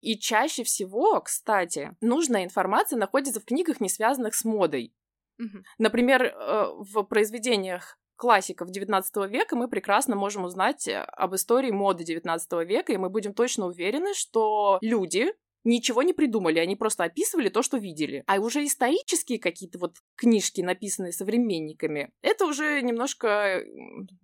И 0.03 0.19
чаще 0.19 0.65
всего, 0.65 1.19
кстати, 1.23 1.97
нужная 2.03 2.45
информация 2.45 2.99
находится 2.99 3.41
в 3.41 3.47
книгах, 3.47 3.81
не 3.81 3.89
связанных 3.89 4.35
с 4.35 4.45
модой. 4.45 4.93
Мгм. 5.39 5.65
Например, 5.79 6.25
э, 6.25 6.67
в 6.77 7.03
произведениях 7.05 7.99
классиков 8.17 8.69
XIX 8.69 9.03
века 9.29 9.57
мы 9.57 9.67
прекрасно 9.67 10.15
можем 10.15 10.45
узнать 10.45 10.87
э, 10.89 10.99
об 10.99 11.35
истории 11.35 11.71
моды 11.71 12.05
XIX 12.05 12.67
века, 12.67 12.93
и 12.93 12.99
мы 12.99 13.09
будем 13.09 13.33
точно 13.33 13.65
уверены, 13.65 14.13
что 14.13 14.77
люди 14.83 15.33
ничего 15.67 16.03
не 16.03 16.13
придумали, 16.13 16.59
они 16.59 16.77
просто 16.77 17.05
описывали 17.05 17.49
то, 17.49 17.63
что 17.63 17.77
видели. 17.77 18.25
А 18.27 18.39
уже 18.39 18.65
исторические 18.65 19.39
какие-то 19.39 19.79
вот 19.79 19.97
книжки, 20.17 20.61
написанные 20.61 21.13
современниками, 21.13 22.11
это 22.23 22.47
уже 22.47 22.81
немножко 22.83 23.63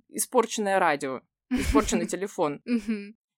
испорченное 0.08 0.78
радио, 0.78 1.20
испорченный 1.50 2.06
телефон. 2.06 2.62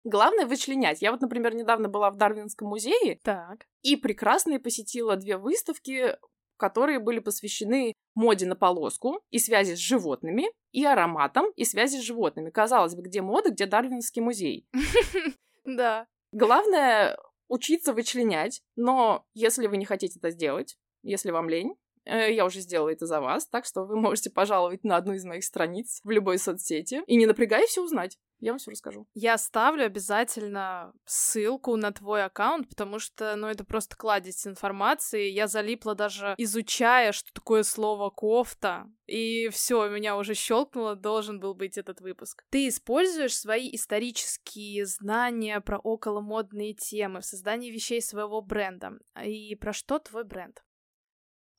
Главное 0.05 0.45
вычленять. 0.47 1.01
Я 1.01 1.13
вот, 1.13 1.23
например, 1.23 1.55
недавно 1.55 1.89
была 1.89 2.11
в 2.11 2.17
Дарвинском 2.17 2.69
музее, 2.69 3.19
Так. 3.23 3.67
и 3.81 3.97
прекрасно 3.97 4.61
посетила 4.61 5.17
две 5.17 5.39
выставки, 5.39 6.17
которые 6.59 6.99
были 6.99 7.21
посвящены 7.21 7.95
моде 8.15 8.47
на 8.47 8.55
полоску 8.55 9.23
и 9.31 9.39
связи 9.39 9.75
с 9.75 9.79
животными, 9.79 10.45
и 10.73 10.85
ароматам 10.85 11.47
и 11.57 11.65
связи 11.65 11.97
с 11.97 12.03
животными. 12.03 12.51
Казалось 12.51 12.95
бы, 12.95 13.03
где 13.03 13.23
мода, 13.23 13.51
где 13.51 13.67
Дарвинский 13.67 14.23
музей. 14.23 14.69
Да. 15.65 16.07
Главное 16.33 17.17
учиться 17.49 17.93
вычленять, 17.93 18.63
но 18.77 19.27
если 19.35 19.67
вы 19.67 19.77
не 19.77 19.85
хотите 19.85 20.19
это 20.19 20.31
сделать, 20.31 20.77
если 21.03 21.31
вам 21.31 21.49
лень, 21.49 21.75
э, 22.05 22.33
я 22.33 22.45
уже 22.45 22.61
сделала 22.61 22.91
это 22.91 23.07
за 23.07 23.21
вас, 23.21 23.47
так 23.47 23.65
что 23.65 23.85
вы 23.85 23.97
можете 23.97 24.31
пожаловать 24.31 24.85
на 24.85 24.97
одну 24.97 25.13
из 25.13 25.25
моих 25.25 25.45
страниц 25.45 26.01
в 26.05 26.11
любой 26.11 26.39
соцсети 26.39 27.03
и 27.07 27.17
не 27.17 27.27
напрягая 27.27 27.67
все 27.67 27.83
узнать. 27.83 28.19
Я 28.45 28.53
вам 28.53 28.59
все 28.59 28.73
расскажу. 28.73 29.07
Я 29.15 29.35
оставлю 29.35 29.87
обязательно 29.87 30.93
ссылку 31.07 31.77
на 31.77 31.93
твой 31.93 32.25
аккаунт, 32.25 32.69
потому 32.69 32.99
что, 32.99 33.37
ну, 33.37 33.47
это 33.47 33.65
просто 33.65 33.97
кладезь 33.97 34.47
информации. 34.47 35.31
Я 35.31 35.47
залипла 35.47 35.95
даже 35.95 36.35
изучая, 36.37 37.13
что 37.13 37.33
такое 37.33 37.63
слово 37.63 38.11
кофта. 38.11 38.85
И 39.07 39.49
все, 39.49 39.89
меня 39.89 40.19
уже 40.19 40.35
щелкнуло, 40.35 40.95
должен 40.95 41.41
был 41.41 41.55
быть 41.55 41.79
этот 41.79 42.03
выпуск. 42.03 42.45
Ты 42.51 42.69
используешь 42.69 43.35
свои 43.35 43.75
исторические 43.75 44.85
знания 44.85 45.63
про 45.63 45.79
околомодные 45.79 46.75
темы 46.75 47.23
в 47.23 47.25
создании 47.25 47.71
вещей 47.71 48.03
своего 48.03 48.43
бренда. 48.43 48.99
И 49.25 49.55
про 49.55 49.73
что 49.73 49.99
твой 49.99 50.25
бренд? 50.25 50.63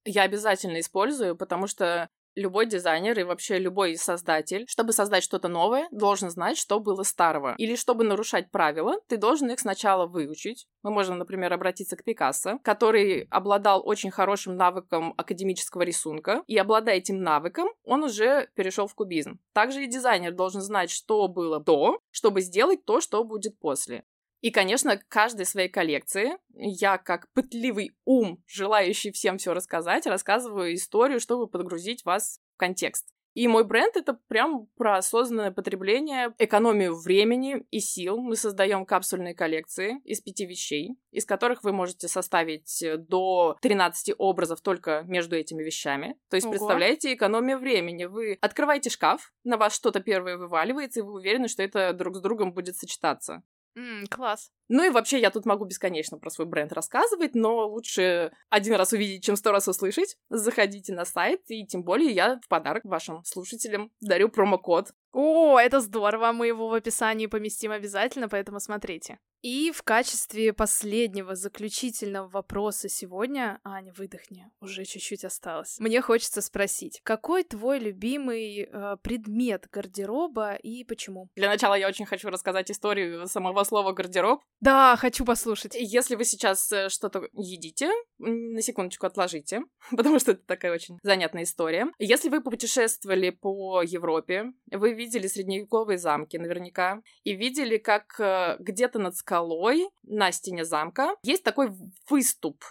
Я 0.04 0.22
обязательно 0.22 0.80
использую, 0.80 1.36
потому 1.36 1.66
что 1.66 2.10
любой 2.36 2.66
дизайнер 2.66 3.20
и 3.20 3.24
вообще 3.24 3.58
любой 3.58 3.98
создатель, 3.98 4.66
чтобы 4.68 4.94
создать 4.94 5.24
что-то 5.24 5.48
новое, 5.48 5.88
должен 5.92 6.30
знать, 6.30 6.58
что 6.58 6.80
было 6.80 7.04
старого. 7.04 7.56
Или 7.58 7.76
чтобы 7.76 8.04
нарушать 8.04 8.52
правила, 8.52 9.00
ты 9.08 9.18
должен 9.18 9.50
их 9.52 9.60
сначала 9.60 10.06
выучить. 10.06 10.68
Мы 10.84 10.92
можем, 10.92 11.18
например, 11.18 11.54
обратиться 11.54 11.96
к 11.96 12.04
Пикассо, 12.04 12.60
который 12.64 13.28
обладал 13.30 13.82
очень 13.86 14.12
хорошим 14.12 14.56
навыком 14.56 15.14
академического 15.18 15.82
рисунка, 15.82 16.44
и 16.48 16.58
обладая 16.58 16.98
этим 16.98 17.22
навыком, 17.22 17.70
он 17.84 18.04
уже 18.04 18.50
перешел 18.56 18.88
в 18.88 18.96
кубизм. 18.96 19.40
Также 19.54 19.84
и 19.84 19.88
дизайнер 19.88 20.34
должен 20.34 20.62
знать, 20.62 20.92
что 20.92 21.28
было 21.28 21.60
до, 21.60 22.00
чтобы 22.12 22.42
сделать 22.42 22.86
то, 22.86 23.02
что 23.02 23.24
будет 23.24 23.58
после. 23.60 24.04
И, 24.46 24.52
конечно, 24.52 24.96
каждой 25.10 25.48
своей 25.48 25.70
коллекции 25.70 26.38
я, 26.54 27.00
как 27.00 27.34
пытливый 27.34 27.98
ум, 28.06 28.44
желающий 28.46 29.12
всем 29.12 29.40
все 29.40 29.56
рассказать, 29.56 30.06
рассказываю 30.06 30.76
историю, 30.76 31.20
чтобы 31.20 31.48
подгрузить 31.48 32.06
вас 32.06 32.40
в 32.54 32.58
контекст. 32.58 33.08
И 33.34 33.48
мой 33.48 33.64
бренд— 33.64 33.96
это 33.98 34.14
прям 34.28 34.68
про 34.78 34.98
осознанное 34.98 35.50
потребление, 35.50 36.36
экономию 36.38 36.96
времени 36.96 37.66
и 37.72 37.80
сил. 37.80 38.18
Мы 38.18 38.36
создаем 38.36 38.86
капсульные 38.86 39.34
коллекции 39.34 40.00
из 40.04 40.22
пяти 40.22 40.46
вещей, 40.46 40.96
из 41.10 41.26
которых 41.26 41.64
вы 41.64 41.74
можете 41.74 42.08
составить 42.08 42.84
э, 42.84 42.98
до 42.98 43.58
13 43.64 44.14
образов 44.20 44.62
только 44.62 45.06
между 45.08 45.36
этими 45.36 45.64
вещами. 45.64 46.18
То 46.30 46.36
есть, 46.36 46.46
Ого. 46.46 46.54
представляете, 46.54 47.16
экономия 47.16 47.58
времени. 47.58 48.06
Вы 48.06 48.38
открываете 48.42 48.92
шкаф, 48.92 49.34
на 49.44 49.58
вас 49.58 49.76
что-то 49.76 50.02
первое 50.02 50.38
вываливается, 50.38 51.00
и 51.00 51.04
вы 51.04 51.14
уверены, 51.14 51.48
что 51.48 51.64
это 51.64 51.94
друг 51.94 52.18
с 52.18 52.22
другом 52.22 52.54
будет 52.54 52.78
сочетаться. 52.78 53.42
М, 53.78 54.06
класс. 54.08 54.52
Ну 54.68 54.84
и 54.84 54.90
вообще 54.90 55.20
я 55.20 55.30
тут 55.32 55.46
могу 55.46 55.66
бесконечно 55.66 56.18
про 56.18 56.30
свой 56.30 56.48
бренд 56.48 56.74
рассказывать, 56.74 57.36
но 57.36 57.68
лучше 57.68 58.32
один 58.50 58.76
раз 58.76 58.94
увидеть, 58.94 59.24
чем 59.24 59.36
сто 59.36 59.52
раз 59.52 59.68
услышать. 59.68 60.18
Заходите 60.30 60.94
на 60.94 61.06
сайт, 61.06 61.42
и 61.48 61.66
тем 61.66 61.84
более 61.84 62.12
я 62.12 62.40
в 62.44 62.48
подарок 62.48 62.86
вашим 62.86 63.24
слушателям 63.24 63.92
дарю 64.02 64.30
промокод. 64.30 64.92
О, 65.12 65.58
это 65.58 65.80
здорово, 65.80 66.34
мы 66.34 66.48
его 66.48 66.68
в 66.68 66.74
описании 66.74 67.28
поместим 67.28 67.72
обязательно, 67.72 68.28
поэтому 68.28 68.60
смотрите. 68.60 69.20
И 69.42 69.72
в 69.72 69.84
качестве 69.84 70.54
последнего 70.54 71.36
заключительного 71.36 72.28
вопроса 72.28 72.90
сегодня, 72.90 73.60
Аня, 73.64 73.94
выдохни, 73.96 74.48
уже 74.60 74.86
чуть-чуть 74.86 75.24
осталось. 75.24 75.78
Мне 75.80 76.02
хочется 76.02 76.42
спросить, 76.42 77.00
какой 77.04 77.44
твой 77.44 77.78
любимый 77.78 78.64
э, 78.64 78.98
предмет 79.04 79.68
гардероба 79.72 80.56
и 80.56 80.84
почему? 80.84 81.30
Для 81.36 81.48
начала 81.48 81.76
я 81.76 81.88
очень 81.88 82.08
хочу 82.08 82.30
рассказать 82.30 82.72
историю 82.72 83.28
самого 83.28 83.64
слова 83.66 83.94
гардероб. 83.94 84.42
Да, 84.62 84.96
хочу 84.96 85.26
послушать. 85.26 85.76
Если 85.76 86.16
вы 86.16 86.26
сейчас 86.26 86.72
э, 86.72 86.90
что-то 86.90 87.28
едите, 87.34 87.92
на 88.18 88.62
секундочку 88.62 89.06
отложите, 89.06 89.62
потому 89.96 90.20
что 90.20 90.32
это 90.32 90.46
такая 90.46 90.74
очень 90.74 90.98
занятная 91.04 91.44
история. 91.44 91.88
Если 92.00 92.30
вы 92.30 92.42
путешествовали 92.42 93.30
по 93.32 93.82
Европе, 93.82 94.54
вы 94.72 94.94
видели 94.94 95.28
средневековые 95.28 95.98
замки 95.98 96.38
наверняка, 96.38 97.02
и 97.24 97.36
видели, 97.36 97.78
как 97.78 98.20
э, 98.20 98.56
где-то 98.60 99.00
над 99.00 99.16
скалой 99.16 99.90
на 100.04 100.32
стене 100.32 100.66
замка 100.66 101.16
есть 101.24 101.44
такой 101.44 101.72
выступ, 102.10 102.64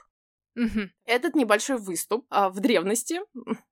Мгм. 0.55 0.93
этот 1.05 1.35
небольшой 1.35 1.79
выступ 1.79 2.27
а, 2.31 2.49
в 2.49 2.61
древности, 2.61 3.21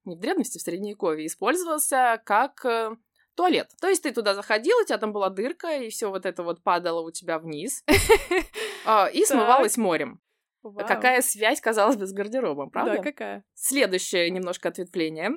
не 0.04 0.16
в 0.16 0.18
древности, 0.18 0.58
в 0.58 0.62
средневековье, 0.62 1.26
использовался 1.26 2.20
как 2.24 2.64
э, 2.64 2.96
туалет. 3.34 3.70
То 3.80 3.88
есть 3.88 4.02
ты 4.02 4.12
туда 4.12 4.34
заходил, 4.34 4.76
у 4.78 4.84
тебя 4.84 4.98
там 4.98 5.12
была 5.12 5.30
дырка, 5.30 5.76
и 5.76 5.90
все 5.90 6.10
вот 6.10 6.26
это 6.26 6.42
вот 6.42 6.62
падало 6.62 7.00
у 7.00 7.10
тебя 7.10 7.38
вниз 7.38 7.84
а, 8.86 9.08
и 9.12 9.24
смывалось 9.24 9.76
морем. 9.76 10.20
Вау. 10.62 10.86
Какая 10.86 11.22
связь, 11.22 11.60
казалось 11.60 11.96
бы, 11.96 12.06
с 12.06 12.12
гардеробом, 12.12 12.70
правда? 12.70 12.96
Да, 12.96 13.02
какая? 13.02 13.44
Следующее 13.54 14.30
немножко 14.30 14.68
ответвление. 14.68 15.32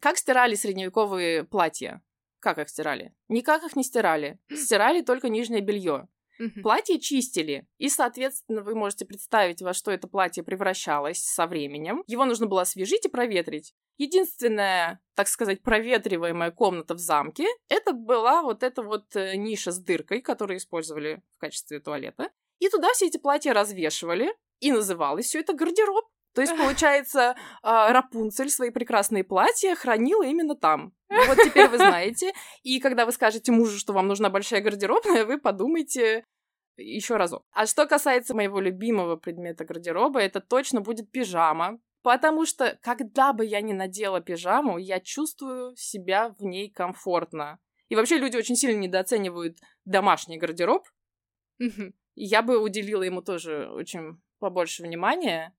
Как 0.00 0.18
стирали 0.18 0.54
средневековые 0.54 1.44
платья? 1.44 2.02
Как 2.40 2.58
их 2.58 2.68
стирали? 2.68 3.14
Никак 3.28 3.64
их 3.64 3.76
не 3.76 3.82
стирали. 3.82 4.38
Стирали 4.52 5.02
только 5.02 5.28
нижнее 5.28 5.60
белье. 5.60 6.08
Мгм. 6.38 6.62
Платье 6.62 7.00
чистили, 7.00 7.66
и, 7.78 7.88
соответственно, 7.88 8.62
вы 8.62 8.74
можете 8.74 9.04
представить, 9.04 9.62
во 9.62 9.74
что 9.74 9.90
это 9.90 10.08
платье 10.08 10.42
превращалось 10.42 11.22
со 11.22 11.46
временем. 11.46 12.04
Его 12.06 12.24
нужно 12.24 12.46
было 12.46 12.62
освежить 12.62 13.06
и 13.06 13.08
проветрить. 13.08 13.74
Единственная, 13.96 15.00
так 15.14 15.26
сказать, 15.26 15.62
проветриваемая 15.62 16.52
комната 16.52 16.94
в 16.94 16.98
замке, 16.98 17.46
это 17.68 17.92
была 17.92 18.42
вот 18.42 18.62
эта 18.62 18.82
вот 18.82 19.16
э, 19.16 19.36
ниша 19.36 19.72
с 19.72 19.78
дыркой, 19.80 20.20
которую 20.22 20.58
использовали 20.58 21.22
в 21.36 21.38
качестве 21.38 21.80
туалета. 21.80 22.30
И 22.60 22.68
туда 22.68 22.92
все 22.92 23.06
эти 23.06 23.16
платья 23.18 23.52
развешивали, 23.52 24.32
и 24.60 24.72
называлось 24.72 25.26
все 25.26 25.40
это 25.40 25.52
гардероб. 25.52 26.06
То 26.38 26.42
есть, 26.42 26.56
получается, 26.56 27.34
а, 27.62 27.92
Рапунцель 27.92 28.48
свои 28.48 28.70
прекрасные 28.70 29.24
платья 29.24 29.74
хранила 29.74 30.22
именно 30.22 30.54
там. 30.54 30.92
Ну 31.08 31.26
Вот 31.26 31.36
теперь 31.38 31.68
вы 31.68 31.78
знаете. 31.78 32.32
И 32.62 32.78
когда 32.78 33.06
вы 33.06 33.10
скажете 33.10 33.50
мужу, 33.50 33.76
что 33.76 33.92
вам 33.92 34.06
нужна 34.06 34.30
большая 34.30 34.60
гардеробная, 34.60 35.24
вы 35.24 35.38
подумайте 35.38 36.24
еще 36.76 37.16
разок. 37.16 37.42
А 37.50 37.66
что 37.66 37.86
касается 37.86 38.36
моего 38.36 38.60
любимого 38.60 39.16
предмета 39.16 39.64
гардероба, 39.64 40.20
это 40.20 40.40
точно 40.40 40.80
будет 40.80 41.10
пижама. 41.10 41.80
Потому 42.02 42.46
что, 42.46 42.78
когда 42.82 43.32
бы 43.32 43.44
я 43.44 43.60
ни 43.60 43.72
надела 43.72 44.20
пижаму, 44.20 44.78
я 44.78 45.00
чувствую 45.00 45.74
себя 45.74 46.36
в 46.38 46.44
ней 46.44 46.70
комфортно. 46.70 47.58
И 47.88 47.96
вообще 47.96 48.16
люди 48.16 48.36
очень 48.36 48.54
сильно 48.54 48.78
недооценивают 48.78 49.58
домашний 49.84 50.38
гардероб. 50.38 50.86
Я 52.14 52.42
бы 52.42 52.62
уделила 52.62 53.02
ему 53.02 53.22
тоже 53.22 53.68
очень 53.72 54.20
побольше 54.38 54.84
внимания. 54.84 55.52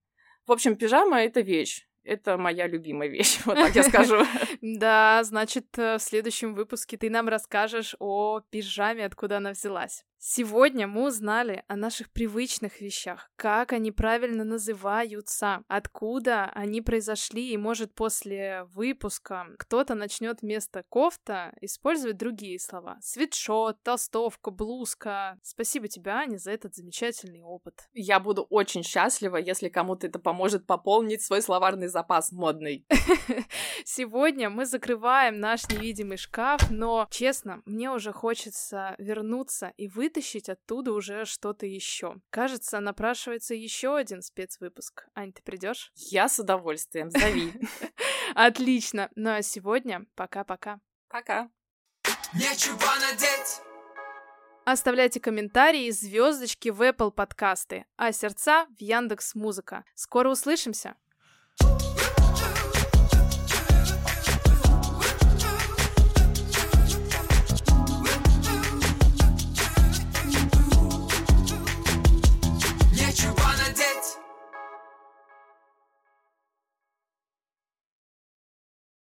В 0.45 0.52
общем, 0.52 0.75
пижама— 0.75 1.21
это 1.23 1.41
вещь. 1.41 1.86
Это 2.04 2.38
моя 2.38 2.67
любимая 2.67 3.08
вещь, 3.10 3.39
вот 3.45 3.56
так 3.56 3.75
я 3.75 3.84
скажу. 3.84 4.23
Да, 4.62 5.23
значит, 5.23 5.67
э, 5.78 5.97
в 5.97 6.02
следующем 6.02 6.56
выпуске 6.56 6.97
ты 6.97 7.10
нам 7.10 7.28
расскажешь 7.28 7.95
о 7.99 8.41
пижаме, 8.49 9.06
откуда 9.06 9.38
она 9.38 9.52
взялась. 9.52 10.06
Сегодня 10.21 10.86
мы 10.86 11.08
узнали 11.08 11.63
о 11.69 11.77
наших 11.77 12.12
привычных 12.12 12.82
вещах, 12.82 13.32
как 13.38 13.71
они 13.71 13.89
правильно 13.89 14.43
называются, 14.43 15.63
откуда 15.69 16.51
они 16.53 16.82
произошли, 16.82 17.51
и 17.51 17.58
может 17.58 17.95
после 17.95 18.65
выпуска 18.65 19.47
кто-то 19.58 19.95
начнет 19.95 20.41
вместо 20.41 20.84
кофта 20.89 21.53
использовать 21.62 22.17
другие 22.17 22.60
слова. 22.60 22.97
Свитшот, 23.01 23.82
толстовка, 23.82 24.51
блузка. 24.51 25.39
Спасибо 25.41 25.88
тебе, 25.88 26.12
Аня, 26.12 26.38
за 26.38 26.51
этот 26.51 26.75
замечательный 26.75 27.41
опыт. 27.41 27.88
Я 27.93 28.19
буду 28.19 28.45
очень 28.49 28.84
счастлива, 28.84 29.38
если 29.38 29.69
кому-то 29.69 30.08
это 30.08 30.19
поможет 30.19 30.67
пополнить 30.67 31.21
свой 31.21 31.41
словарный 31.41 31.88
запас 31.88 32.34
модный. 32.34 32.86
Сегодня 33.86 34.49
мы 34.49 34.65
закрываем 34.65 35.39
наш 35.39 35.69
невидимый 35.69 36.17
шкаф, 36.17 36.69
но, 36.69 37.08
честно, 37.10 37.62
мне 37.63 37.89
уже 37.89 38.12
хочется 38.12 38.95
вернуться 38.97 39.71
и 39.77 39.88
вытащить 40.10 40.50
оттуда 40.50 40.93
уже 40.93 41.26
что-то 41.26 41.67
еще. 41.67 42.15
Кажется, 42.32 42.80
напрашивается 42.80 43.54
еще 43.54 43.95
один 43.95 44.24
спецвыпуск. 44.24 45.08
Ань, 45.13 45.32
ты 45.32 45.43
придешь? 45.43 45.91
Я 45.95 46.28
с 46.28 46.39
удовольствием. 46.39 47.12
Зови. 47.12 47.54
Отлично. 48.36 49.10
Ну 49.15 49.30
а 49.32 49.43
сегодня 49.43 50.08
пока-пока. 50.15 50.80
Пока. 51.10 51.50
Нечего 52.34 52.80
надеть 53.02 53.62
Оставляйте 54.65 55.19
комментарии 55.19 55.86
и 55.86 55.91
звездочки 55.91 56.69
в 56.69 56.82
Apple 56.82 57.12
подкасты, 57.12 57.86
а 57.95 58.12
сердца 58.12 58.67
в 58.78 58.82
Яндекс 58.82 59.34
Музыка. 59.34 59.84
Скоро 59.95 60.30
услышимся! 60.30 60.95